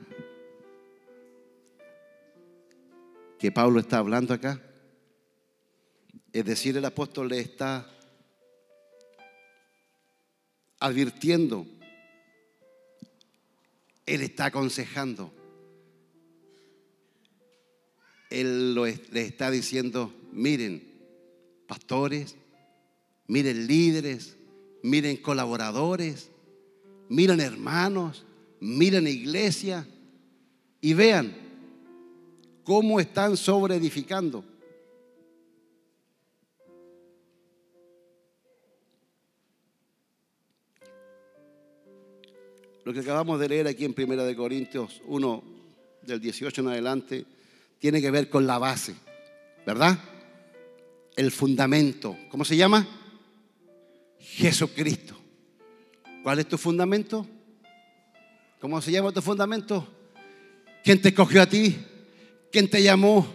[3.40, 4.62] Que Pablo está hablando acá.
[6.34, 7.90] Es decir, el apóstol le está
[10.80, 11.66] advirtiendo
[14.08, 15.32] él está aconsejando.
[18.30, 20.84] Él le está diciendo, miren,
[21.68, 22.36] pastores,
[23.28, 24.38] miren líderes,
[24.84, 26.30] miren colaboradores,
[27.10, 28.26] miren hermanos,
[28.60, 29.88] miren iglesia
[30.82, 31.36] y vean
[32.64, 34.44] cómo están sobre edificando.
[42.84, 45.44] Lo que acabamos de leer aquí en Primera de Corintios 1,
[46.04, 47.26] del 18 en adelante,
[47.80, 48.96] tiene que ver con la base,
[49.66, 49.98] ¿verdad?
[51.16, 52.18] El fundamento.
[52.30, 52.88] ¿Cómo se llama?
[54.20, 55.16] Jesucristo.
[56.24, 57.26] ¿Cuál es tu fundamento?
[58.60, 59.88] ¿Cómo se llama tu fundamento?
[60.84, 61.78] ¿Quién te escogió a ti?
[62.52, 63.28] ¿Quién te llamó?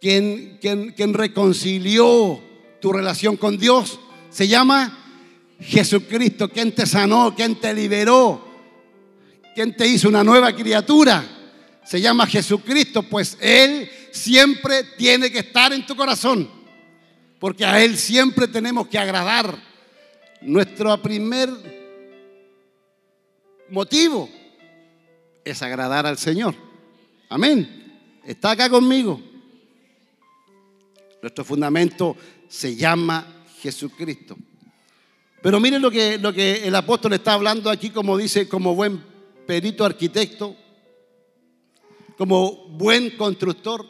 [0.00, 2.40] ¿Quién, quién, quién reconcilió
[2.80, 4.00] tu relación con Dios?
[4.30, 4.98] Se llama
[5.60, 6.48] Jesucristo.
[6.48, 7.34] ¿Quién te sanó?
[7.34, 8.48] ¿Quién te liberó?
[9.54, 11.41] ¿Quién te hizo una nueva criatura?
[11.84, 16.48] Se llama Jesucristo, pues Él siempre tiene que estar en tu corazón,
[17.38, 19.56] porque a Él siempre tenemos que agradar.
[20.40, 21.50] Nuestro primer
[23.70, 24.28] motivo
[25.44, 26.54] es agradar al Señor.
[27.28, 28.20] Amén.
[28.24, 29.20] Está acá conmigo.
[31.20, 32.16] Nuestro fundamento
[32.48, 34.36] se llama Jesucristo.
[35.40, 39.02] Pero miren lo que, lo que el apóstol está hablando aquí, como dice, como buen
[39.46, 40.56] perito arquitecto,
[42.22, 43.84] como buen constructor.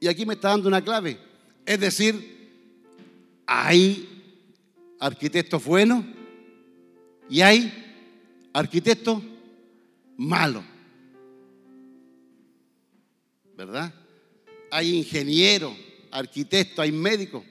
[0.00, 1.16] Y aquí me está dando una clave.
[1.64, 2.50] Es decir,
[3.46, 4.34] hay
[4.98, 6.04] arquitectos buenos
[7.30, 7.72] y hay
[8.52, 9.22] arquitectos
[10.16, 10.64] malos.
[13.56, 13.94] ¿Verdad?
[14.72, 15.76] Hay ingenieros,
[16.10, 17.44] arquitectos, hay médicos.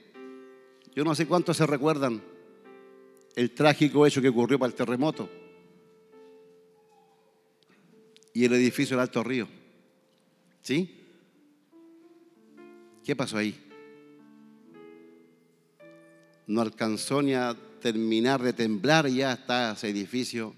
[0.94, 2.22] Yo no sé cuántos se recuerdan
[3.34, 5.43] el trágico hecho que ocurrió para el terremoto
[8.34, 9.48] y el edificio del Alto Río.
[10.60, 11.00] ¿Sí?
[13.04, 13.58] ¿Qué pasó ahí?
[16.46, 20.54] No alcanzó ni a terminar de temblar ya está ese edificio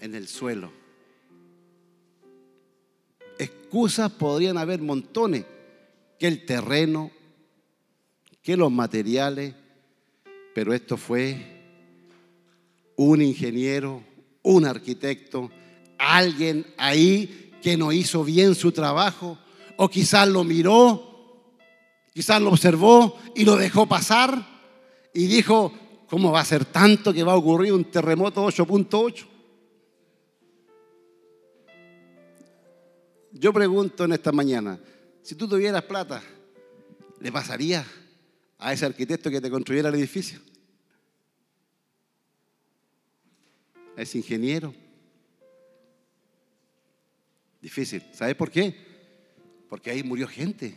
[0.00, 0.72] en el suelo.
[3.38, 5.44] Excusas podrían haber montones,
[6.18, 7.10] que el terreno,
[8.42, 9.54] que los materiales,
[10.54, 11.36] pero esto fue
[12.96, 14.02] un ingeniero,
[14.42, 15.50] un arquitecto,
[16.02, 19.38] alguien ahí que no hizo bien su trabajo,
[19.76, 21.56] o quizás lo miró,
[22.12, 24.46] quizás lo observó y lo dejó pasar
[25.14, 25.72] y dijo,
[26.08, 29.26] ¿cómo va a ser tanto que va a ocurrir un terremoto 8.8?
[33.32, 34.78] Yo pregunto en esta mañana,
[35.22, 36.22] si tú tuvieras plata,
[37.20, 37.86] ¿le pasaría
[38.58, 40.40] a ese arquitecto que te construyera el edificio?
[43.96, 44.74] es ingeniero.
[47.62, 48.02] Difícil.
[48.12, 48.74] ¿Sabe por qué?
[49.68, 50.76] Porque ahí murió gente.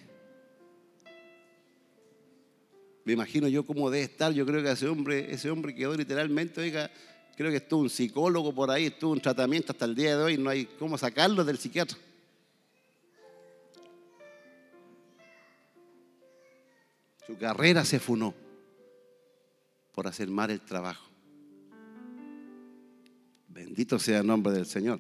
[3.04, 4.32] Me imagino yo cómo debe estar.
[4.32, 6.91] Yo creo que ese hombre, ese hombre quedó literalmente, oiga,
[7.36, 10.38] creo que estuvo un psicólogo por ahí, estuvo un tratamiento hasta el día de hoy,
[10.38, 11.98] no hay cómo sacarlo del psiquiatra.
[17.26, 18.36] Su carrera se funó
[19.91, 21.10] por hacer mal el trabajo.
[23.48, 25.00] Bendito sea el nombre del Señor.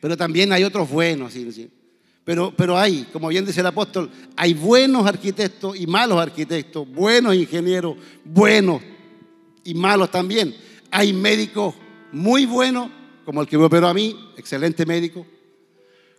[0.00, 1.34] Pero también hay otros buenos.
[2.24, 7.34] Pero, pero hay, como bien dice el apóstol, hay buenos arquitectos y malos arquitectos, buenos
[7.34, 8.82] ingenieros, buenos
[9.64, 10.54] y malos también.
[10.90, 11.74] Hay médicos
[12.12, 12.90] muy buenos,
[13.24, 15.26] como el que me operó a mí, excelente médico.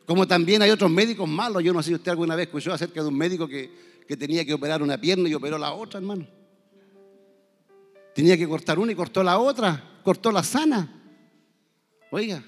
[0.06, 1.63] Como también hay otros médicos malos.
[1.63, 3.70] Yo no sé si usted alguna vez escuchó acerca de un médico que,
[4.08, 6.26] que tenía que operar una pierna y operó la otra, hermano.
[8.16, 10.90] Tenía que cortar una y cortó la otra, cortó la sana.
[12.10, 12.42] Oiga,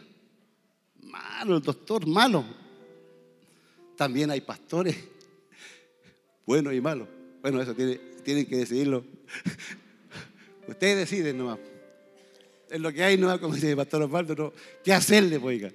[1.42, 2.44] el doctor, malo.
[3.96, 4.96] También hay pastores
[6.46, 7.08] buenos y malos.
[7.42, 9.04] Bueno, eso tienen que decidirlo.
[10.68, 11.60] Ustedes deciden nomás.
[12.70, 14.54] Es lo que hay, no como dice el pastor Osvaldo, no.
[14.84, 15.72] ¿qué hacerle, pues, oiga?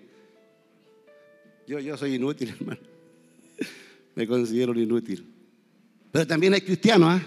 [1.66, 2.80] Yo, yo soy inútil, hermano.
[4.14, 5.26] Me considero inútil.
[6.12, 7.22] Pero también hay cristianos, ¿ah?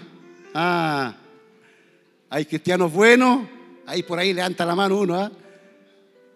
[0.54, 1.16] Ah,
[2.30, 3.46] hay cristianos buenos,
[3.84, 5.30] ahí por ahí levanta la mano uno, ¿ah?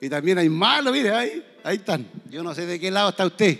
[0.00, 2.08] Y también hay malos, mire, ahí, ahí están.
[2.30, 3.58] Yo no sé de qué lado está usted,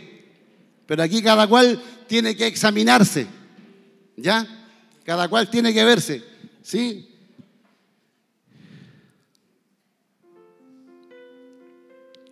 [0.86, 3.26] pero aquí cada cual tiene que examinarse,
[4.16, 4.46] ¿ya?
[5.04, 6.22] Cada cual tiene que verse,
[6.62, 7.08] ¿sí?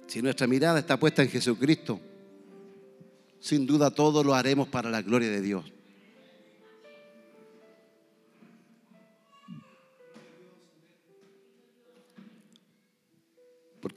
[0.06, 2.00] Si nuestra mirada está puesta en Jesucristo,
[3.38, 5.64] sin duda todo lo haremos para la gloria de Dios.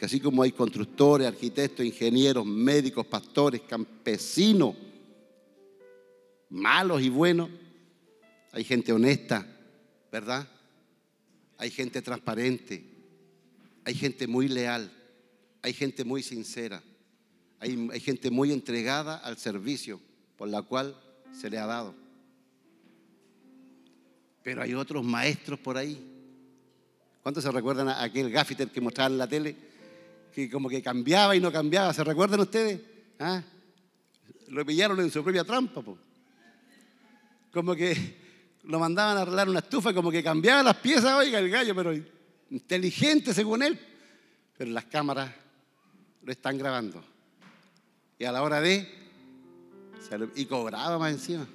[0.04, 4.76] Porque así como hay constructores, arquitectos, ingenieros, médicos, pastores, campesinos,
[6.50, 7.50] malos y buenos,
[8.52, 9.48] hay gente honesta,
[10.12, 10.46] ¿verdad?
[11.58, 12.84] Hay gente transparente,
[13.86, 14.92] hay gente muy leal,
[15.62, 16.84] hay gente muy sincera,
[17.62, 20.02] hay, hay gente muy entregada al servicio
[20.36, 21.96] por la cual se le ha dado.
[24.44, 25.98] Pero hay otros maestros por ahí.
[27.22, 29.72] ¿Cuántos se recuerdan a aquel gaffiter que mostraba en la tele?
[30.34, 31.94] Que como que cambiaba y no cambiaba.
[31.94, 32.82] ¿Se recuerdan ustedes?
[33.20, 33.42] ¿Ah?
[34.50, 35.82] Lo pillaron en su propia trampa.
[37.52, 38.18] Como que
[38.64, 41.94] lo mandaban a arreglar una estufa, como que cambiaba las piezas, oiga, el gallo, pero
[42.50, 43.80] inteligente según él.
[44.58, 45.32] Pero las cámaras
[46.24, 47.04] lo están grabando.
[48.18, 49.02] Y a la hora de...
[50.36, 51.48] Y cobraba más encima.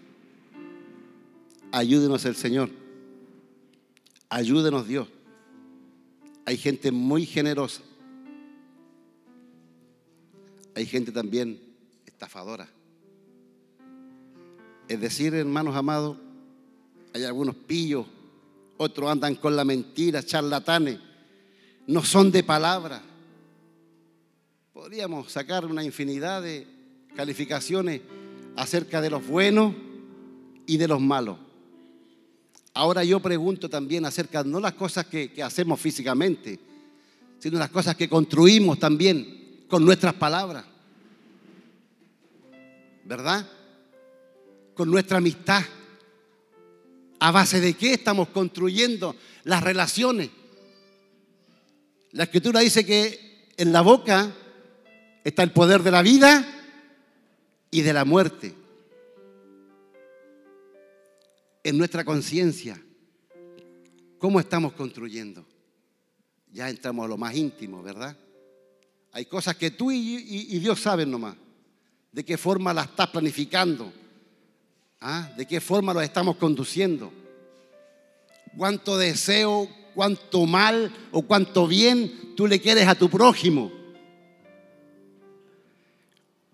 [1.70, 2.70] Ayúdenos el Señor.
[4.28, 5.08] Ayúdenos Dios.
[6.44, 7.82] Hay gente muy generosa
[10.78, 11.60] hay gente también
[12.06, 12.68] estafadora.
[14.86, 16.16] Es decir, hermanos amados,
[17.12, 18.06] hay algunos pillos,
[18.76, 21.00] otros andan con la mentira, charlatanes,
[21.88, 23.02] no son de palabra.
[24.72, 26.64] Podríamos sacar una infinidad de
[27.16, 28.00] calificaciones
[28.54, 29.74] acerca de los buenos
[30.64, 31.38] y de los malos.
[32.72, 36.60] Ahora yo pregunto también acerca no las cosas que, que hacemos físicamente,
[37.40, 39.37] sino las cosas que construimos también
[39.68, 40.64] con nuestras palabras.
[43.04, 43.46] ¿Verdad?
[44.74, 45.62] Con nuestra amistad.
[47.20, 50.30] ¿A base de qué estamos construyendo las relaciones?
[52.12, 54.32] La escritura dice que en la boca
[55.24, 56.46] está el poder de la vida
[57.70, 58.54] y de la muerte.
[61.64, 62.80] En nuestra conciencia,
[64.18, 65.44] ¿cómo estamos construyendo?
[66.52, 68.16] Ya entramos a lo más íntimo, ¿verdad?
[69.12, 71.36] Hay cosas que tú y, Dios saben nomás.
[72.12, 73.92] De qué forma las estás planificando.
[75.00, 75.32] ¿Ah?
[75.36, 77.12] De qué forma los estamos conduciendo.
[78.56, 83.72] Cuánto deseo, cuánto mal o cuánto bien tú le quieres a tu prójimo.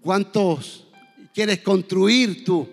[0.00, 0.86] Cuántos
[1.32, 2.68] quieres construir tú.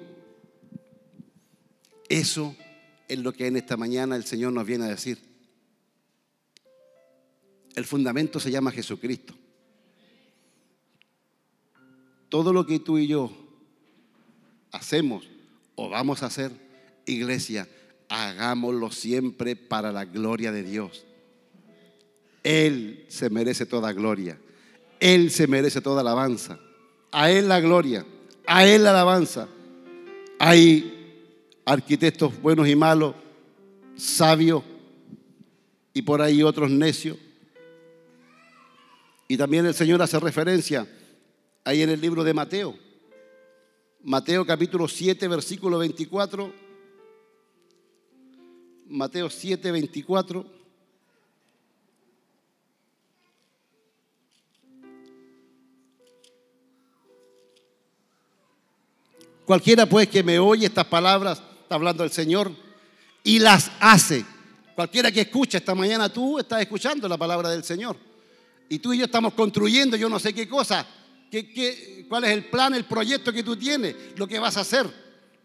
[2.09, 2.55] Eso
[3.07, 5.17] es lo que en esta mañana el Señor nos viene a decir.
[7.73, 9.40] El fundamento se llama Jesucristo
[12.31, 13.29] todo lo que tú y yo
[14.71, 15.27] hacemos
[15.75, 16.53] o vamos a hacer,
[17.05, 17.67] iglesia,
[18.07, 21.05] hagámoslo siempre para la gloria de Dios.
[22.41, 24.39] Él se merece toda gloria.
[25.01, 26.57] Él se merece toda alabanza.
[27.11, 28.05] A Él la gloria.
[28.47, 29.49] A Él la alabanza.
[30.39, 31.25] Hay
[31.65, 33.13] arquitectos buenos y malos,
[33.97, 34.63] sabios
[35.93, 37.17] y por ahí otros necios.
[39.27, 40.87] Y también el Señor hace referencia
[41.63, 42.77] ahí en el libro de Mateo.
[44.03, 46.51] Mateo capítulo 7, versículo 24.
[48.87, 50.45] Mateo 7, 24.
[59.45, 62.51] Cualquiera pues que me oye estas palabras, está hablando el Señor,
[63.23, 64.25] y las hace.
[64.75, 67.97] Cualquiera que escucha esta mañana, tú estás escuchando la palabra del Señor.
[68.69, 70.87] Y tú y yo estamos construyendo yo no sé qué cosa,
[71.31, 74.61] qué, qué, cuál es el plan, el proyecto que tú tienes, lo que vas a
[74.61, 74.85] hacer.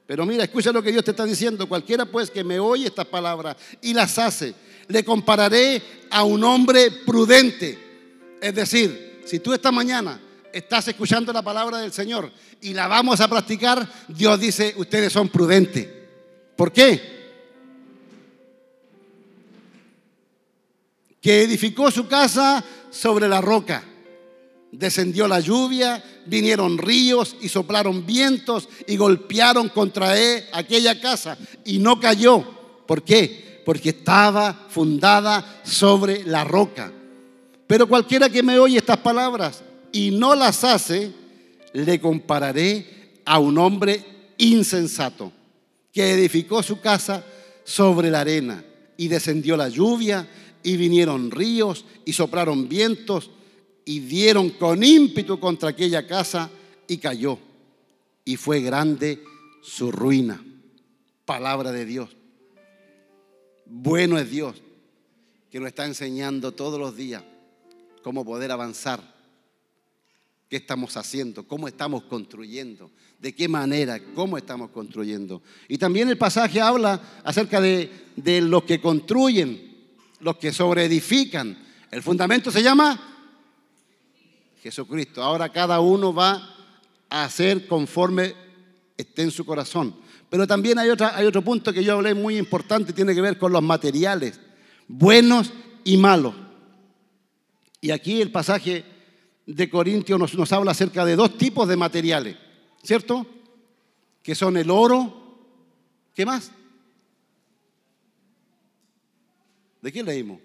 [0.07, 1.69] Pero mira, escucha lo que Dios te está diciendo.
[1.69, 4.55] Cualquiera pues que me oye estas palabras y las hace,
[4.89, 7.79] le compararé a un hombre prudente.
[8.41, 10.21] Es decir, si tú esta mañana
[10.53, 12.31] estás escuchando la palabra del Señor
[12.61, 15.89] y la vamos a practicar, Dios dice, ustedes son prudentes.
[16.57, 17.17] ¿Por qué?
[21.21, 23.85] Que edificó su casa sobre la roca.
[24.79, 30.15] Descendió la lluvia, vinieron ríos y soplaron vientos y golpearon contra
[30.53, 32.45] aquella casa y no cayó.
[32.87, 33.63] ¿Por qué?
[33.65, 36.93] Porque estaba fundada sobre la roca.
[37.67, 39.63] Pero cualquiera que me oye estas palabras
[39.93, 41.11] y no las hace,
[41.73, 44.05] le compararé a un hombre
[44.37, 45.33] insensato
[45.91, 47.25] que edificó su casa
[47.65, 48.63] sobre la arena
[48.99, 50.29] y descendió la lluvia
[50.63, 53.31] y vinieron ríos y soplaron vientos
[53.89, 56.51] y dieron con ímpetu contra aquella casa
[56.89, 57.39] y cayó.
[58.25, 59.23] Y fue grande
[59.63, 60.45] su ruina.
[61.25, 62.11] Palabra de Dios.
[63.65, 64.57] Bueno es Dios
[65.51, 67.23] que nos está enseñando todos los días
[68.03, 69.01] cómo poder avanzar,
[70.49, 75.43] qué estamos haciendo, cómo estamos construyendo, de qué manera, cómo estamos construyendo.
[75.69, 79.77] Y también el pasaje habla acerca de, de los que construyen,
[80.21, 81.57] los que sobreedifican.
[81.91, 83.16] El fundamento se llama
[84.67, 85.23] Jesucristo.
[85.23, 86.43] Ahora cada uno va
[87.09, 88.35] a hacer conforme
[88.97, 89.95] esté en su corazón.
[90.29, 93.53] Pero también hay, hay otro punto que yo hablé muy importante, tiene que ver con
[93.53, 94.41] los materiales,
[94.89, 95.53] buenos
[95.85, 96.35] y malos.
[97.81, 98.85] Y aquí el pasaje
[99.47, 102.37] de Corintios nos, nos habla acerca de dos tipos de materiales,
[102.83, 103.25] ¿cierto?
[104.21, 105.47] Que son el oro,
[106.13, 106.51] ¿qué más?
[109.81, 110.41] ¿De qué leímos?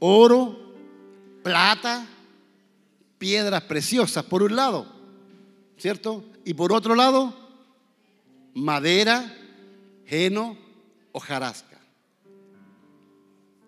[0.00, 0.69] Oro,
[1.42, 2.06] plata,
[3.18, 4.86] piedras preciosas, por un lado,
[5.76, 6.24] ¿cierto?
[6.44, 7.34] Y por otro lado,
[8.54, 9.36] madera,
[10.06, 10.56] heno,
[11.12, 11.78] hojarasca.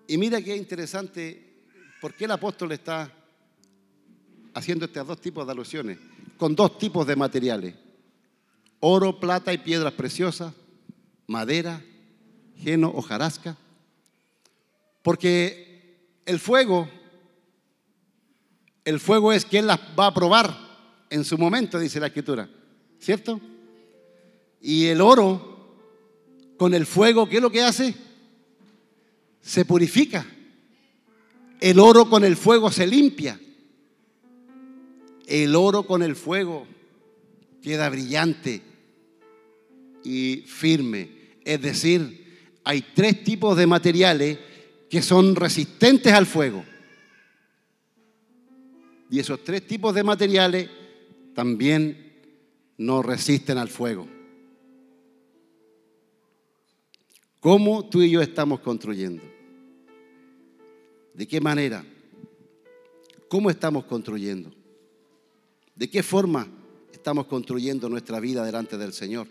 [0.07, 1.55] Y mira qué interesante,
[2.01, 3.13] ¿por qué el apóstol está
[4.55, 5.99] haciendo estos dos tipos de alusiones?
[6.37, 7.75] Con dos tipos de materiales.
[8.81, 10.53] Oro, plata y piedras preciosas,
[11.27, 11.83] madera,
[12.65, 13.57] heno, hojarasca.
[15.03, 16.89] Porque el fuego
[18.85, 20.57] el fuego es quien las va a probar
[21.11, 22.49] en su momento, dice la escritura.
[22.99, 23.41] ¿Cierto?
[24.61, 25.77] Y el oro,
[26.57, 27.95] con el fuego, ¿qué es lo que hace?
[29.41, 30.27] Se purifica.
[31.61, 33.39] El oro con el fuego se limpia.
[35.27, 36.67] El oro con el fuego
[37.63, 38.63] queda brillante
[40.05, 41.09] y firme.
[41.45, 42.23] Es decir,
[42.65, 44.39] hay tres tipos de materiales
[44.91, 46.65] que son resistentes al fuego.
[49.13, 50.71] Y esos tres tipos de materiales
[51.35, 52.15] también
[52.79, 54.09] no resisten al fuego.
[57.39, 59.23] ¿Cómo tú y yo estamos construyendo?
[61.13, 61.85] ¿De qué manera?
[63.29, 64.51] ¿Cómo estamos construyendo?
[65.77, 66.49] ¿De qué forma
[66.91, 69.27] estamos construyendo nuestra vida delante del Señor?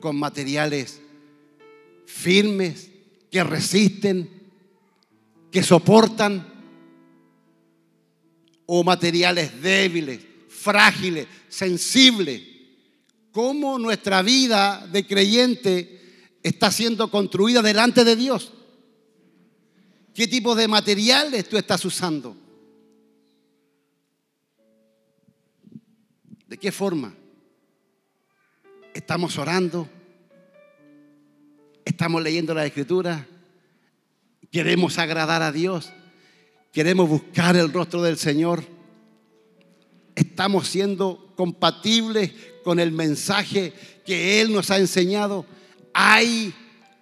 [0.00, 1.02] Con materiales
[2.06, 2.90] firmes,
[3.30, 4.30] que resisten,
[5.50, 6.53] que soportan
[8.66, 12.42] o materiales débiles, frágiles, sensibles.
[13.32, 16.00] ¿Cómo nuestra vida de creyente
[16.42, 18.52] está siendo construida delante de Dios?
[20.14, 22.36] ¿Qué tipo de materiales tú estás usando?
[26.46, 27.12] ¿De qué forma?
[28.94, 29.88] ¿Estamos orando?
[31.84, 33.26] ¿Estamos leyendo la escritura?
[34.52, 35.92] ¿Queremos agradar a Dios?
[36.74, 38.64] Queremos buscar el rostro del Señor,
[40.16, 42.32] estamos siendo compatibles
[42.64, 43.72] con el mensaje
[44.04, 45.46] que Él nos ha enseñado.
[45.94, 46.52] Hay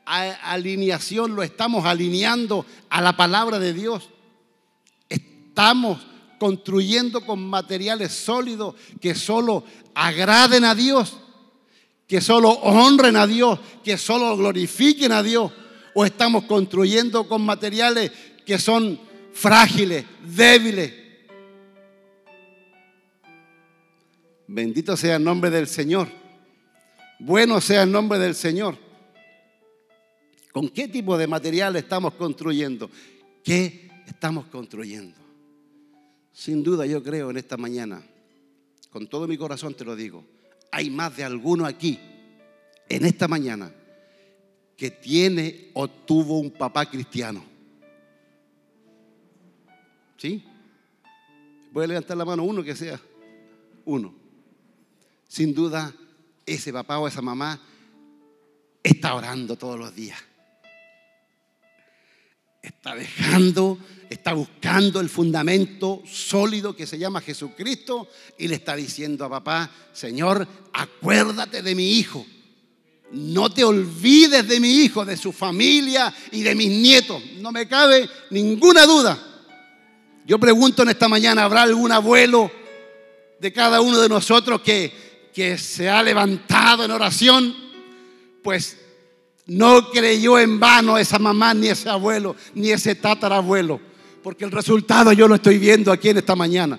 [0.04, 4.10] alineación, lo estamos alineando a la palabra de Dios.
[5.08, 6.02] Estamos
[6.38, 9.64] construyendo con materiales sólidos que solo
[9.94, 11.16] agraden a Dios,
[12.06, 15.50] que solo honren a Dios, que solo glorifiquen a Dios.
[15.94, 18.12] O estamos construyendo con materiales
[18.44, 20.92] que son frágiles, débiles.
[24.46, 26.08] Bendito sea el nombre del Señor.
[27.18, 28.76] Bueno sea el nombre del Señor.
[30.52, 32.90] ¿Con qué tipo de material estamos construyendo?
[33.42, 35.16] ¿Qué estamos construyendo?
[36.32, 38.02] Sin duda yo creo en esta mañana,
[38.90, 40.24] con todo mi corazón te lo digo,
[40.70, 41.98] hay más de alguno aquí,
[42.88, 43.72] en esta mañana,
[44.76, 47.51] que tiene o tuvo un papá cristiano.
[50.22, 50.40] ¿Sí?
[51.74, 53.00] A levantar la mano uno que sea.
[53.86, 54.14] Uno.
[55.26, 55.92] Sin duda,
[56.46, 57.60] ese papá o esa mamá
[58.84, 60.20] está orando todos los días.
[62.62, 68.08] Está dejando, está buscando el fundamento sólido que se llama Jesucristo
[68.38, 72.24] y le está diciendo a papá, Señor, acuérdate de mi hijo.
[73.10, 77.20] No te olvides de mi hijo, de su familia y de mis nietos.
[77.40, 79.30] No me cabe ninguna duda.
[80.24, 82.50] Yo pregunto en esta mañana, ¿habrá algún abuelo
[83.40, 87.54] de cada uno de nosotros que, que se ha levantado en oración?
[88.42, 88.78] Pues
[89.46, 93.80] no creyó en vano esa mamá, ni ese abuelo, ni ese tatarabuelo.
[94.22, 96.78] Porque el resultado yo lo estoy viendo aquí en esta mañana.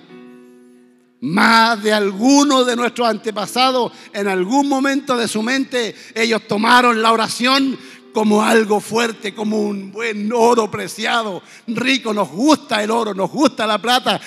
[1.20, 7.12] Más de algunos de nuestros antepasados, en algún momento de su mente, ellos tomaron la
[7.12, 7.78] oración
[8.14, 12.14] como algo fuerte, como un buen oro preciado, rico.
[12.14, 14.18] Nos gusta el oro, nos gusta la plata.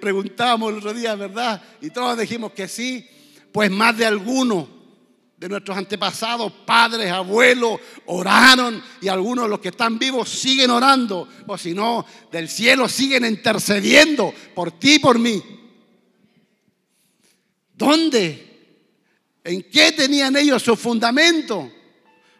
[0.00, 1.60] preguntamos el otro día, ¿verdad?
[1.82, 3.06] Y todos dijimos que sí.
[3.52, 4.68] Pues más de algunos
[5.36, 11.28] de nuestros antepasados, padres, abuelos, oraron y algunos de los que están vivos siguen orando,
[11.46, 15.42] o si no, del cielo siguen intercediendo por ti y por mí.
[17.74, 18.46] ¿Dónde?
[19.44, 21.70] ¿En qué tenían ellos su fundamento?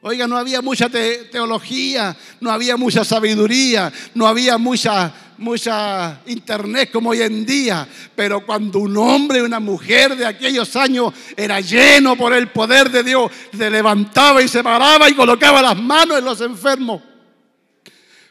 [0.02, 7.10] Oiga, no había mucha teología, no había mucha sabiduría, no había mucha, mucha internet como
[7.10, 7.88] hoy en día.
[8.14, 12.90] Pero cuando un hombre y una mujer de aquellos años era lleno por el poder
[12.90, 17.02] de Dios, se levantaba y se paraba y colocaba las manos en los enfermos.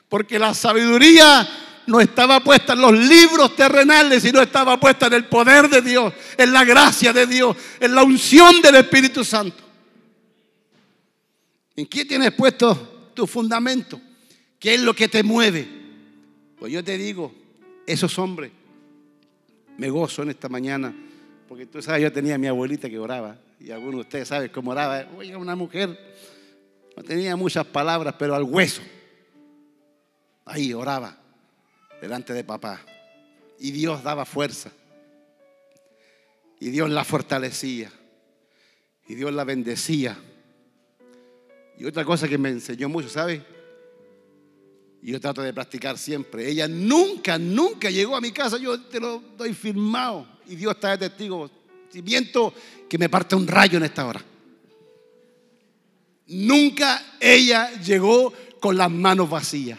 [0.07, 1.47] Porque la sabiduría
[1.87, 6.13] no estaba puesta en los libros terrenales, sino estaba puesta en el poder de Dios,
[6.37, 9.64] en la gracia de Dios, en la unción del Espíritu Santo.
[11.75, 13.99] ¿En qué tienes puesto tu fundamento?
[14.59, 15.67] ¿Qué es lo que te mueve?
[16.57, 17.33] Pues yo te digo,
[17.85, 18.51] esos hombres,
[19.77, 20.95] me gozo en esta mañana,
[21.47, 24.49] porque tú sabes, yo tenía a mi abuelita que oraba, y algunos de ustedes saben
[24.49, 25.05] cómo oraba.
[25.17, 26.15] Oiga, una mujer,
[26.95, 28.81] no tenía muchas palabras, pero al hueso.
[30.45, 31.17] Ahí oraba
[32.01, 32.81] delante de papá.
[33.59, 34.71] Y Dios daba fuerza.
[36.59, 37.91] Y Dios la fortalecía.
[39.07, 40.17] Y Dios la bendecía.
[41.77, 43.43] Y otra cosa que me enseñó mucho, ¿sabe?
[45.01, 46.49] Y yo trato de practicar siempre.
[46.49, 48.57] Ella nunca, nunca llegó a mi casa.
[48.57, 50.27] Yo te lo doy firmado.
[50.47, 51.49] Y Dios está de testigo.
[51.89, 52.53] Si miento,
[52.89, 54.23] que me parte un rayo en esta hora.
[56.27, 59.77] Nunca ella llegó con las manos vacías.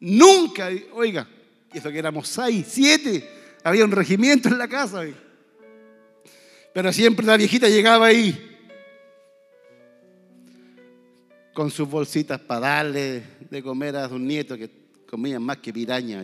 [0.00, 1.26] Nunca, oiga,
[1.72, 3.26] eso que éramos seis, siete,
[3.64, 5.04] había un regimiento en la casa.
[6.74, 8.55] Pero siempre la viejita llegaba ahí
[11.56, 14.70] con sus bolsitas para darle de comer a sus nietos que
[15.08, 16.22] comían más que piraña.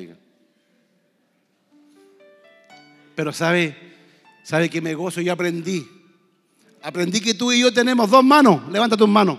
[3.14, 3.74] Pero sabe,
[4.42, 5.88] sabe que me gozo y aprendí.
[6.82, 8.70] Aprendí que tú y yo tenemos dos manos.
[8.70, 9.38] Levanta tus manos.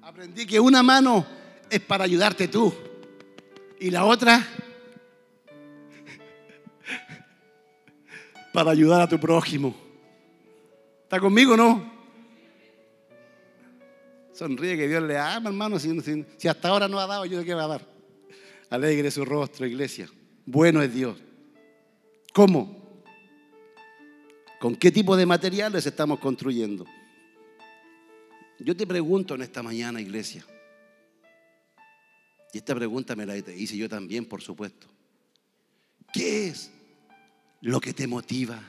[0.00, 1.26] Aprendí que una mano
[1.68, 2.72] es para ayudarte tú
[3.78, 4.42] y la otra
[8.54, 9.76] para ayudar a tu prójimo.
[11.04, 11.97] ¿Está conmigo o no?
[14.38, 15.80] Sonríe que Dios le ama, hermano.
[15.80, 17.88] Si, hasta ahora no ha dado, yo de qué va a dar.
[18.70, 20.08] Alegre su rostro, iglesia.
[20.46, 21.18] Bueno es Dios.
[22.32, 23.02] ¿Cómo?
[24.60, 26.84] ¿Con qué tipo de materiales estamos construyendo?
[28.60, 30.44] Yo te pregunto en esta mañana, iglesia,
[32.52, 34.86] y esta pregunta me la hice yo también, por supuesto.
[36.12, 36.70] ¿Qué es
[37.60, 38.62] lo que te motiva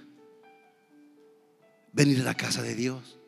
[1.91, 3.18] venir a la casa de Dios?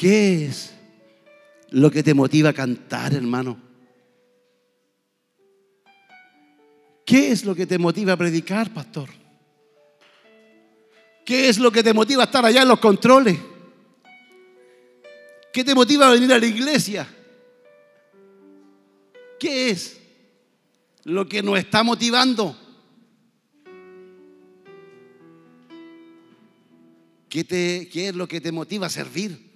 [0.00, 0.72] ¿Qué es
[1.68, 3.60] lo que te motiva a cantar, hermano?
[7.04, 9.10] ¿Qué es lo que te motiva a predicar, pastor?
[11.26, 13.38] ¿Qué es lo que te motiva a estar allá en los controles?
[15.52, 17.06] ¿Qué te motiva a venir a la iglesia?
[19.38, 20.00] ¿Qué es
[21.04, 22.56] lo que nos está motivando?
[27.28, 29.49] ¿Qué, te, ¿Qué, es lo que te motiva a servir?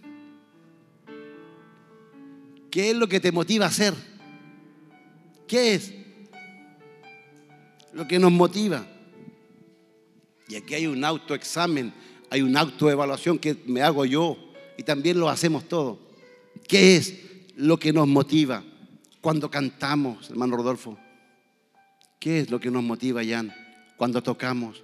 [2.75, 3.95] ¿Qué es lo que te motiva a hacer?
[5.47, 5.95] ¿Qué es
[7.93, 8.85] lo que nos motiva?
[10.49, 11.95] Y aquí hay un autoexamen,
[12.31, 14.37] hay una autoevaluación que me hago yo
[14.77, 15.99] y también lo hacemos todos.
[16.67, 17.15] ¿Qué es
[17.55, 18.65] lo que nos motiva
[19.21, 20.99] cuando cantamos, hermano Rodolfo?
[22.19, 23.55] ¿Qué es lo que nos motiva, Jan,
[23.97, 24.83] cuando tocamos?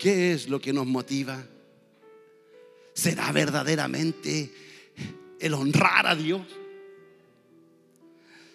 [0.00, 1.46] ¿Qué es lo que nos motiva?
[2.96, 4.50] ¿Será verdaderamente
[5.38, 6.40] el honrar a Dios?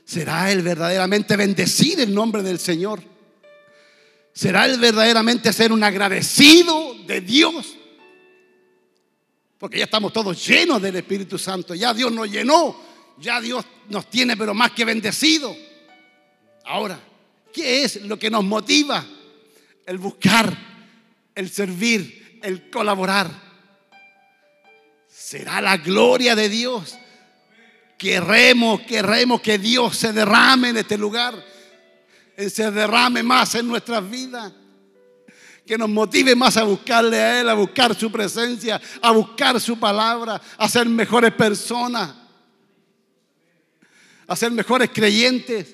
[0.03, 3.03] ¿Será el verdaderamente bendecir el nombre del Señor?
[4.33, 7.77] ¿Será el verdaderamente ser un agradecido de Dios?
[9.59, 11.75] Porque ya estamos todos llenos del Espíritu Santo.
[11.75, 12.75] Ya Dios nos llenó.
[13.19, 15.55] Ya Dios nos tiene, pero más que bendecido.
[16.65, 16.99] Ahora,
[17.53, 19.05] ¿qué es lo que nos motiva?
[19.85, 20.57] El buscar,
[21.35, 23.50] el servir, el colaborar.
[25.31, 26.97] Será la gloria de Dios.
[27.97, 31.33] Queremos, queremos que Dios se derrame en este lugar
[32.49, 34.51] se derrame más en nuestras vidas.
[35.65, 39.79] Que nos motive más a buscarle a Él, a buscar su presencia, a buscar su
[39.79, 42.13] palabra, a ser mejores personas,
[44.27, 45.73] a ser mejores creyentes.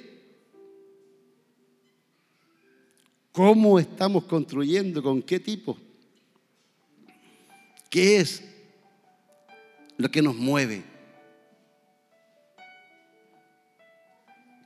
[3.31, 5.01] ¿Cómo estamos construyendo?
[5.01, 5.75] ¿Con qué tipo?
[7.89, 8.43] ¿Qué es
[9.97, 10.83] lo que nos mueve?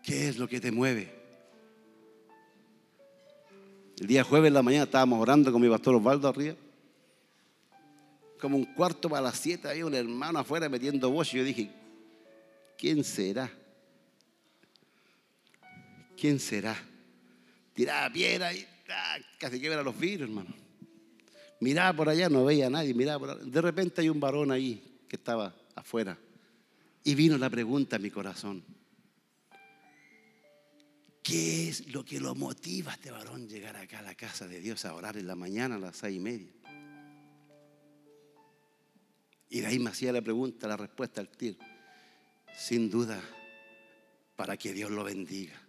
[0.04, 1.14] ¿Qué es lo que te mueve?
[4.00, 6.56] El día jueves en la mañana estábamos orando con mi pastor Osvaldo arriba.
[8.40, 11.72] Como un cuarto para las siete había un hermano afuera metiendo voz y yo dije,
[12.78, 13.52] ¿quién será?
[16.18, 16.76] ¿Quién será?
[17.74, 20.54] Tiraba piedra y ah, casi quiebra los vidrios, hermano.
[21.60, 23.44] Miraba por allá, no veía a nadie, miraba por allá.
[23.44, 26.18] De repente hay un varón ahí que estaba afuera.
[27.04, 28.64] Y vino la pregunta a mi corazón.
[31.22, 34.62] ¿Qué es lo que lo motiva a este varón llegar acá a la casa de
[34.62, 36.54] Dios a orar en la mañana a las seis y media?
[39.50, 41.58] Y de ahí me hacía la pregunta, la respuesta al tiro.
[42.58, 43.22] Sin duda,
[44.38, 45.62] para que Dios lo bendiga.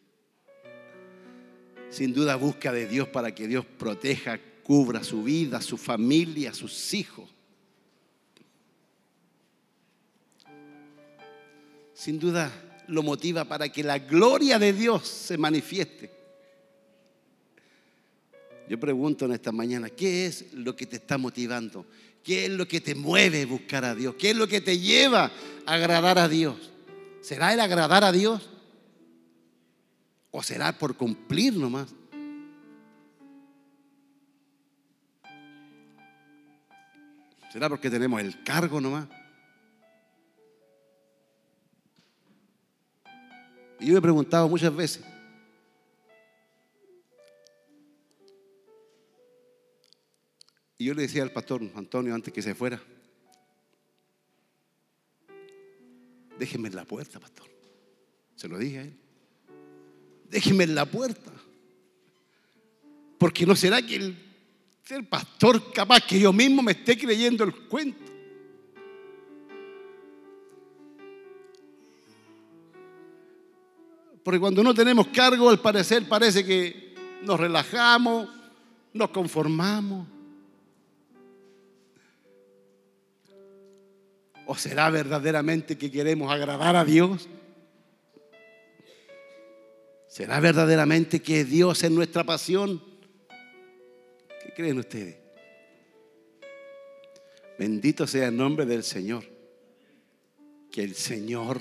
[1.91, 6.95] Sin duda busca de Dios para que Dios proteja, cubra su vida, su familia, sus
[6.95, 7.29] hijos.
[12.03, 12.51] Sin duda
[12.89, 16.11] lo motiva para que la gloria de Dios se manifieste.
[18.69, 21.87] Yo pregunto en esta mañana, ¿qué es lo que te está motivando?
[22.25, 24.17] ¿Qué es lo que te mueve a buscar a Dios?
[24.17, 25.31] ¿Qué es lo que te lleva
[25.65, 26.73] a agradar a Dios?
[27.21, 28.51] ¿Será el agradar a Dios?
[30.33, 31.95] ¿O será por cumplir nomás?
[37.53, 39.22] ¿Será porque tenemos el cargo nomás?
[43.83, 45.03] Y yo me he preguntado muchas veces,
[50.79, 52.81] y yo le decía al pastor Antonio antes que se fuera,
[56.39, 57.49] déjeme en la puerta, pastor.
[58.37, 58.97] Se lo dije a él.
[60.31, 61.33] Déjeme en la puerta.
[63.19, 64.17] Porque no será que el,
[64.91, 68.12] el pastor capaz que yo mismo me esté creyendo el cuento.
[74.23, 78.29] Porque cuando no tenemos cargo, al parecer parece que nos relajamos,
[78.93, 80.07] nos conformamos.
[84.47, 87.29] ¿O será verdaderamente que queremos agradar a Dios?
[90.09, 92.83] ¿Será verdaderamente que Dios es nuestra pasión?
[94.45, 95.17] ¿Qué creen ustedes?
[97.59, 99.25] Bendito sea el nombre del Señor.
[100.71, 101.61] Que el Señor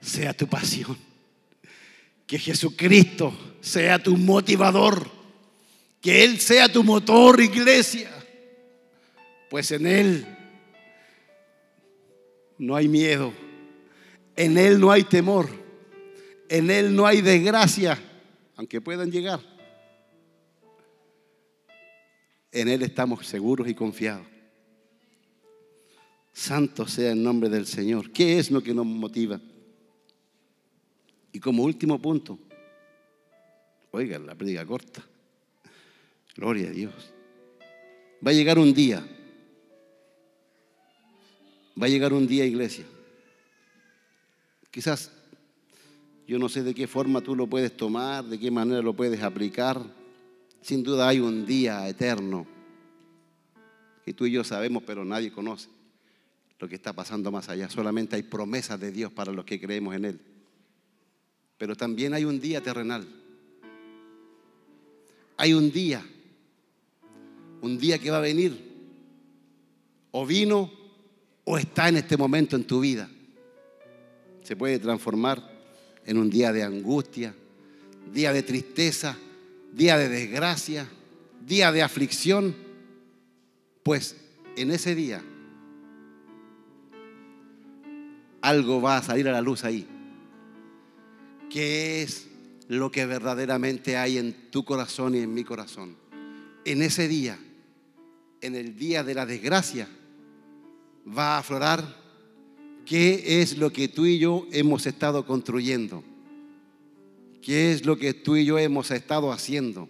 [0.00, 1.09] sea tu pasión.
[2.30, 5.10] Que Jesucristo sea tu motivador.
[6.00, 8.08] Que Él sea tu motor, iglesia.
[9.50, 10.24] Pues en Él
[12.56, 13.32] no hay miedo.
[14.36, 15.48] En Él no hay temor.
[16.48, 18.00] En Él no hay desgracia,
[18.54, 19.40] aunque puedan llegar.
[22.52, 24.28] En Él estamos seguros y confiados.
[26.32, 28.12] Santo sea el nombre del Señor.
[28.12, 29.40] ¿Qué es lo que nos motiva?
[31.32, 32.38] Y como último punto,
[33.92, 35.04] oigan, la predica corta.
[36.36, 37.12] Gloria a Dios.
[38.26, 39.06] Va a llegar un día.
[41.80, 42.84] Va a llegar un día, iglesia.
[44.70, 45.10] Quizás
[46.26, 49.22] yo no sé de qué forma tú lo puedes tomar, de qué manera lo puedes
[49.22, 49.82] aplicar.
[50.62, 52.46] Sin duda hay un día eterno
[54.04, 55.68] que tú y yo sabemos, pero nadie conoce
[56.58, 57.68] lo que está pasando más allá.
[57.68, 60.20] Solamente hay promesas de Dios para los que creemos en Él.
[61.60, 63.06] Pero también hay un día terrenal.
[65.36, 66.02] hay un día,
[67.60, 68.58] un día que va a venir,
[70.10, 70.70] o vino
[71.44, 73.10] o está en este momento en tu vida.
[74.42, 75.42] Se puede transformar
[76.06, 77.34] en un día de angustia,
[78.10, 79.18] día de tristeza,
[79.72, 80.88] día de desgracia,
[81.46, 82.54] día de aflicción,
[83.82, 84.16] pues
[84.56, 85.22] en ese día
[88.40, 89.99] algo va a salir a la luz ahí.
[91.50, 92.28] ¿Qué es
[92.68, 95.96] lo que verdaderamente hay en tu corazón y en mi corazón?
[96.64, 97.38] En ese día,
[98.40, 99.88] en el día de la desgracia,
[101.06, 101.96] va a aflorar
[102.86, 106.04] qué es lo que tú y yo hemos estado construyendo.
[107.42, 109.88] ¿Qué es lo que tú y yo hemos estado haciendo?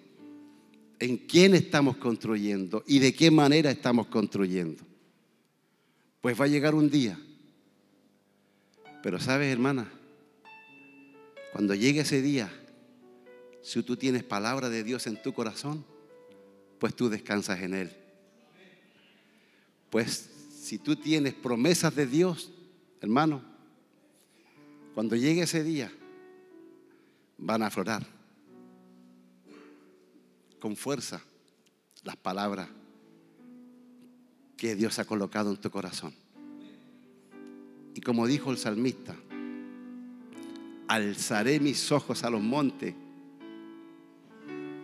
[0.98, 2.84] ¿En quién estamos construyendo?
[2.86, 4.82] ¿Y de qué manera estamos construyendo?
[6.22, 7.18] Pues va a llegar un día.
[9.02, 9.90] Pero sabes, hermana,
[11.52, 12.50] cuando llegue ese día,
[13.62, 15.84] si tú tienes palabra de Dios en tu corazón,
[16.78, 17.92] pues tú descansas en Él.
[19.90, 20.30] Pues
[20.62, 22.52] si tú tienes promesas de Dios,
[23.00, 23.42] hermano,
[24.94, 25.92] cuando llegue ese día,
[27.38, 28.06] van a aflorar
[30.58, 31.22] con fuerza
[32.04, 32.68] las palabras
[34.56, 36.14] que Dios ha colocado en tu corazón.
[37.94, 39.16] Y como dijo el salmista,
[40.90, 42.92] alzaré mis ojos a los montes.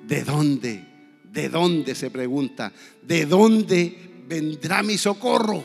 [0.07, 0.84] ¿De dónde?
[1.24, 2.72] ¿De dónde se pregunta?
[3.02, 5.64] ¿De dónde vendrá mi socorro?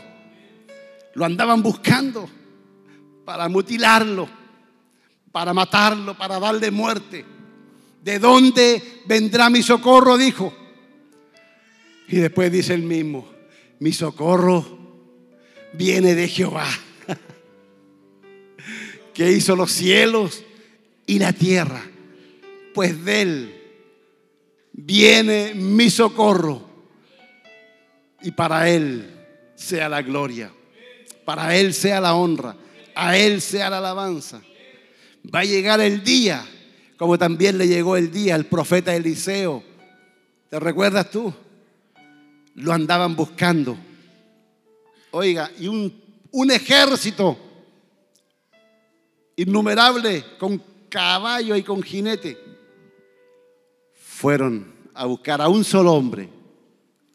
[1.14, 2.28] Lo andaban buscando
[3.24, 4.28] para mutilarlo,
[5.32, 7.24] para matarlo, para darle muerte.
[8.04, 10.18] ¿De dónde vendrá mi socorro?
[10.18, 10.52] Dijo.
[12.08, 13.30] Y después dice el mismo,
[13.80, 14.66] mi socorro
[15.74, 16.68] viene de Jehová,
[19.14, 20.44] que hizo los cielos
[21.06, 21.84] y la tierra.
[22.74, 23.62] Pues de él
[24.74, 26.70] viene mi socorro.
[28.22, 29.10] Y para él
[29.56, 30.52] sea la gloria,
[31.26, 32.56] para él sea la honra,
[32.94, 34.42] a él sea la alabanza.
[35.34, 36.46] Va a llegar el día
[37.02, 39.64] como también le llegó el día al profeta Eliseo.
[40.52, 41.34] ¿Te recuerdas tú?
[42.54, 43.76] Lo andaban buscando.
[45.10, 46.00] Oiga, y un,
[46.30, 47.36] un ejército
[49.36, 52.38] innumerable con caballo y con jinete
[53.94, 56.30] fueron a buscar a un solo hombre,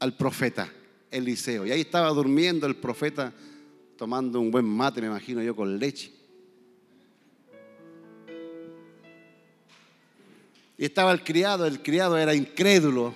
[0.01, 0.73] al profeta
[1.11, 1.67] Eliseo.
[1.67, 3.33] Y ahí estaba durmiendo el profeta
[3.97, 6.13] tomando un buen mate, me imagino yo, con leche.
[10.79, 13.15] Y estaba el criado, el criado era incrédulo.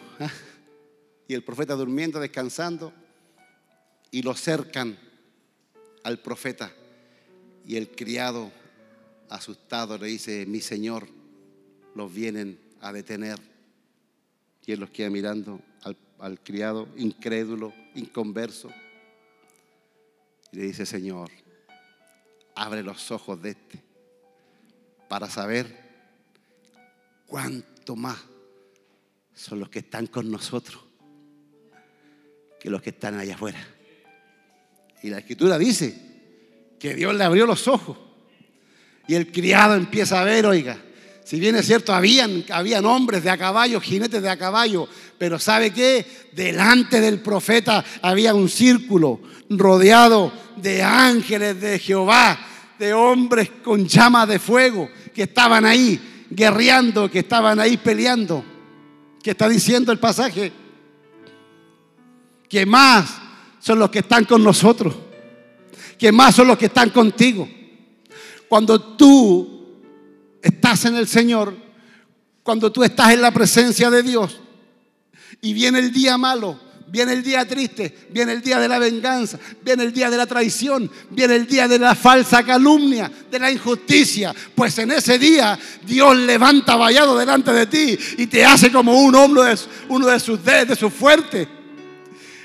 [1.28, 2.92] Y el profeta durmiendo, descansando.
[4.10, 4.98] Y lo cercan
[6.02, 6.72] al profeta.
[7.66, 8.50] Y el criado,
[9.30, 11.08] asustado, le dice, mi señor,
[11.94, 13.38] los vienen a detener.
[14.66, 15.60] Y él los queda mirando
[16.18, 18.70] al, criado, incrédulo, inconverso.
[20.52, 21.30] Y le dice, Señor,
[22.54, 23.82] abre los ojos de este
[25.08, 25.90] para saber
[27.26, 28.18] cuánto más
[29.34, 30.84] son los que están con nosotros
[32.60, 33.58] que los que están allá afuera.
[35.02, 38.09] Y la escritura dice que Dios le abrió los ojos
[39.06, 40.78] y el criado empieza a ver, oiga,
[41.24, 45.38] si bien es cierto, habían, habían hombres de a caballo, jinetes de a caballo, pero
[45.38, 46.04] ¿sabe qué?
[46.32, 52.38] Delante del profeta había un círculo rodeado de ángeles de Jehová,
[52.80, 58.44] de hombres con llamas de fuego que estaban ahí guerreando, que estaban ahí peleando.
[59.22, 60.50] ¿Qué está diciendo el pasaje?
[62.48, 63.20] Que más
[63.60, 64.96] son los que están con nosotros.
[65.98, 67.48] Que más son los que están contigo.
[68.50, 69.78] Cuando tú
[70.42, 71.54] estás en el Señor,
[72.42, 74.40] cuando tú estás en la presencia de Dios
[75.40, 79.38] y viene el día malo, Viene el día triste, viene el día de la venganza,
[79.62, 83.48] viene el día de la traición, viene el día de la falsa calumnia, de la
[83.48, 84.34] injusticia.
[84.56, 89.14] Pues en ese día Dios levanta vallado delante de ti y te hace como un
[89.14, 89.54] hombre,
[89.88, 91.46] uno de sus, de sus fuertes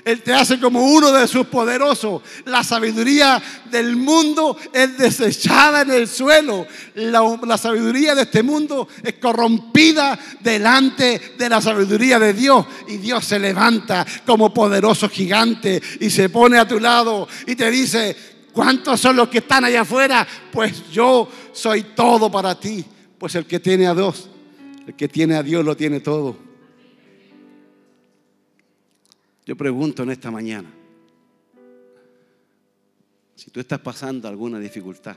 [0.06, 2.22] él te hace como uno de sus poderosos.
[2.45, 3.41] La sabiduría
[3.72, 6.68] del mundo es desechada en el suelo.
[6.93, 12.68] La, sabiduría de este mundo es corrompida delante de la sabiduría de Dios.
[12.88, 17.72] Y Dios se levanta como poderoso gigante y se pone a tu lado y te
[17.72, 18.16] dice,
[18.53, 20.28] ¿cuántos son los que están allá afuera?
[20.51, 22.86] Pues yo soy todo para ti.
[23.18, 24.30] Pues el que tiene a Dios,
[24.86, 26.45] el que tiene a Dios lo tiene todo.
[29.46, 30.70] Yo pregunto en esta mañana,
[33.36, 35.16] si tú estás pasando alguna dificultad,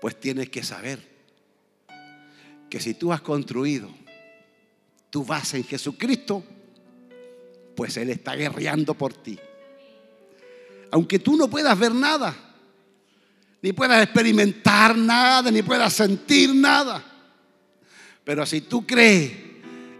[0.00, 0.98] pues tienes que saber
[2.70, 3.90] que si tú has construido
[5.10, 6.42] tu base en Jesucristo,
[7.74, 9.38] pues Él está guerreando por ti.
[10.90, 12.34] Aunque tú no puedas ver nada,
[13.60, 17.04] ni puedas experimentar nada, ni puedas sentir nada.
[18.24, 19.32] Pero si tú crees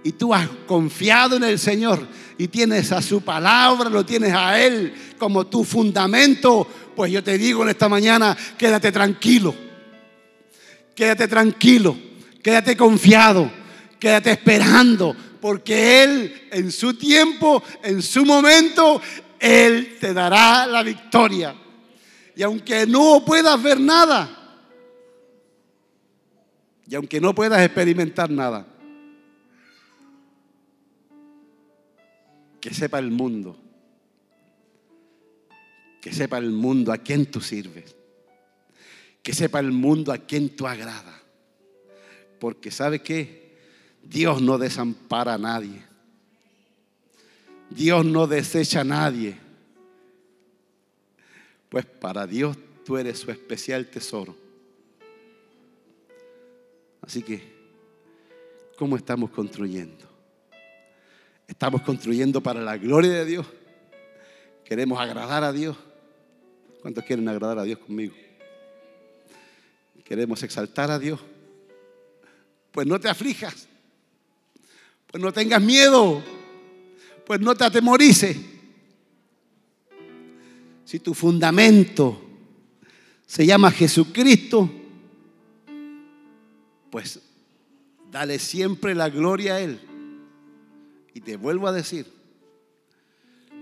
[0.05, 2.07] y tú has confiado en el Señor
[2.39, 7.37] y tienes a su palabra, lo tienes a Él como tu fundamento, pues yo te
[7.37, 9.55] digo en esta mañana, quédate tranquilo,
[10.95, 11.99] quédate tranquilo,
[12.41, 13.51] quédate confiado,
[13.99, 19.03] quédate esperando, porque Él en su tiempo, en su momento,
[19.41, 21.55] Él te dará la victoria.
[22.37, 24.31] Y aunque no puedas ver nada,
[26.89, 28.65] y aunque no puedas experimentar nada,
[32.69, 33.57] que sepa el mundo,
[36.03, 37.97] que sepa el mundo a quien tú sirves,
[39.23, 41.19] que sepa el mundo a quien tú agrada.
[42.39, 43.57] Porque ¿sabe qué?
[44.03, 45.83] Dios no desampara a nadie.
[47.71, 49.39] Dios no desecha a nadie.
[51.71, 52.55] Pues para Dios
[52.85, 54.37] tú eres su especial tesoro.
[57.01, 57.51] Así que,
[58.77, 60.08] ¿cómo estamos construyendo?
[61.49, 63.47] Estamos construyendo para la gloria de Dios.
[64.65, 65.77] Queremos agradar a Dios.
[66.83, 68.15] ¿Cuántos quieren agradar a Dios conmigo?
[70.05, 71.19] Queremos exaltar a Dios.
[72.71, 73.67] Pues no te aflijas.
[75.07, 76.23] Pues no tengas miedo.
[77.27, 78.37] Pues no te atemorices.
[80.85, 82.23] Si tu fundamento
[83.27, 84.71] se llama Jesucristo,
[86.91, 87.21] pues
[88.11, 89.88] dale siempre la gloria a Él.
[91.19, 92.07] Y te vuelvo a decir,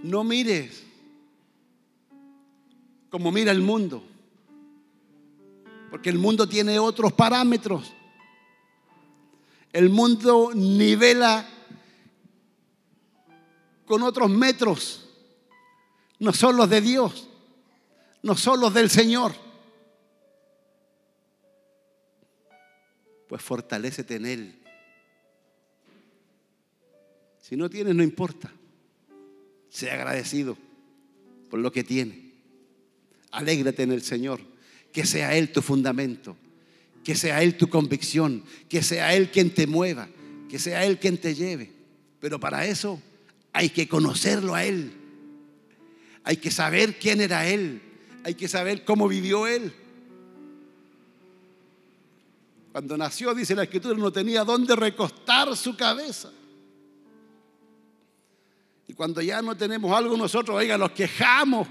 [0.03, 0.85] no mires
[3.09, 4.05] como mira el mundo,
[5.91, 7.95] porque el mundo tiene otros parámetros.
[9.73, 11.49] El mundo nivela
[13.87, 15.09] con otros metros,
[16.19, 17.27] no son los de Dios,
[18.23, 19.33] no son los del Señor.
[23.27, 24.66] Pues fortalecete en Él.
[27.47, 28.51] Si no tienes, no importa.
[29.69, 30.57] Sea agradecido
[31.49, 32.33] por lo que tiene.
[33.31, 34.41] Alégrate en el Señor.
[34.93, 36.37] Que sea Él tu fundamento.
[37.05, 38.43] Que sea Él tu convicción.
[38.69, 40.09] Que sea Él quien te mueva.
[40.49, 41.71] Que sea Él quien te lleve.
[42.19, 43.01] Pero para eso
[43.53, 44.93] hay que conocerlo a Él.
[46.25, 47.81] Hay que saber quién era Él.
[48.25, 49.73] Hay que saber cómo vivió Él.
[52.73, 56.33] Cuando nació, dice la escritura, no tenía dónde recostar su cabeza.
[58.97, 61.69] Cuando ya no tenemos algo nosotros, oiga, nos quejamos.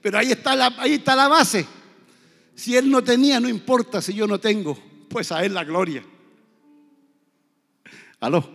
[0.00, 1.66] Pero ahí está la, ahí está la base.
[2.54, 6.04] Si Él no tenía, no importa si yo no tengo, pues a Él la gloria.
[8.20, 8.48] Aló.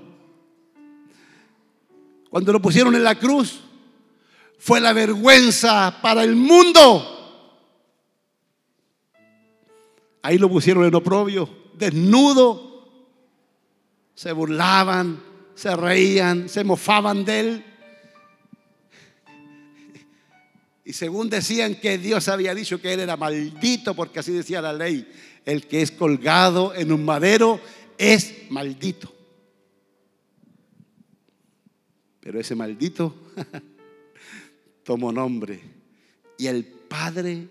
[2.30, 3.60] Cuando lo pusieron en la cruz,
[4.58, 7.16] fue la vergüenza para el mundo.
[10.22, 12.70] Ahí lo pusieron en oprobio, desnudo.
[14.16, 15.29] Se burlaban,
[15.60, 17.66] se reían, se mofaban de él.
[20.86, 24.72] Y según decían que Dios había dicho que él era maldito, porque así decía la
[24.72, 25.06] ley,
[25.46, 27.60] el que es colgado en un madero
[27.98, 29.14] es maldito.
[32.22, 33.14] Pero ese maldito
[34.84, 35.60] tomó nombre
[36.38, 37.50] y el Padre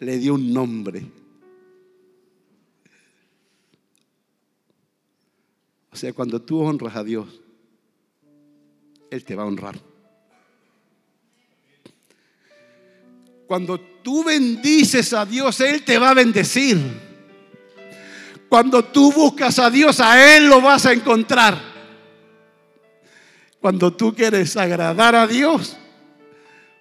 [0.00, 1.06] le dio un nombre.
[5.98, 7.40] Sea, cuando tú honras a Dios,
[9.10, 9.78] Él te va a honrar.
[13.46, 16.78] Cuando tú bendices a Dios, Él te va a bendecir.
[18.48, 21.58] Cuando tú buscas a Dios, a Él lo vas a encontrar.
[23.60, 25.76] Cuando tú quieres agradar a Dios,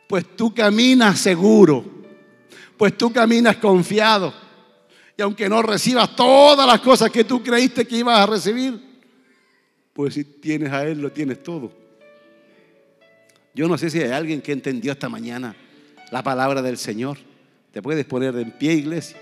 [0.08, 1.84] pues tú caminas seguro,
[2.78, 4.34] pues tú caminas confiado.
[5.18, 8.87] Y aunque no recibas todas las cosas que tú creíste que ibas a recibir,
[9.98, 11.72] pues si tienes a Él, lo tienes todo.
[13.56, 15.56] Yo no sé si hay alguien que entendió esta mañana
[16.12, 17.18] la palabra del Señor.
[17.72, 19.18] Te puedes poner en pie, iglesia.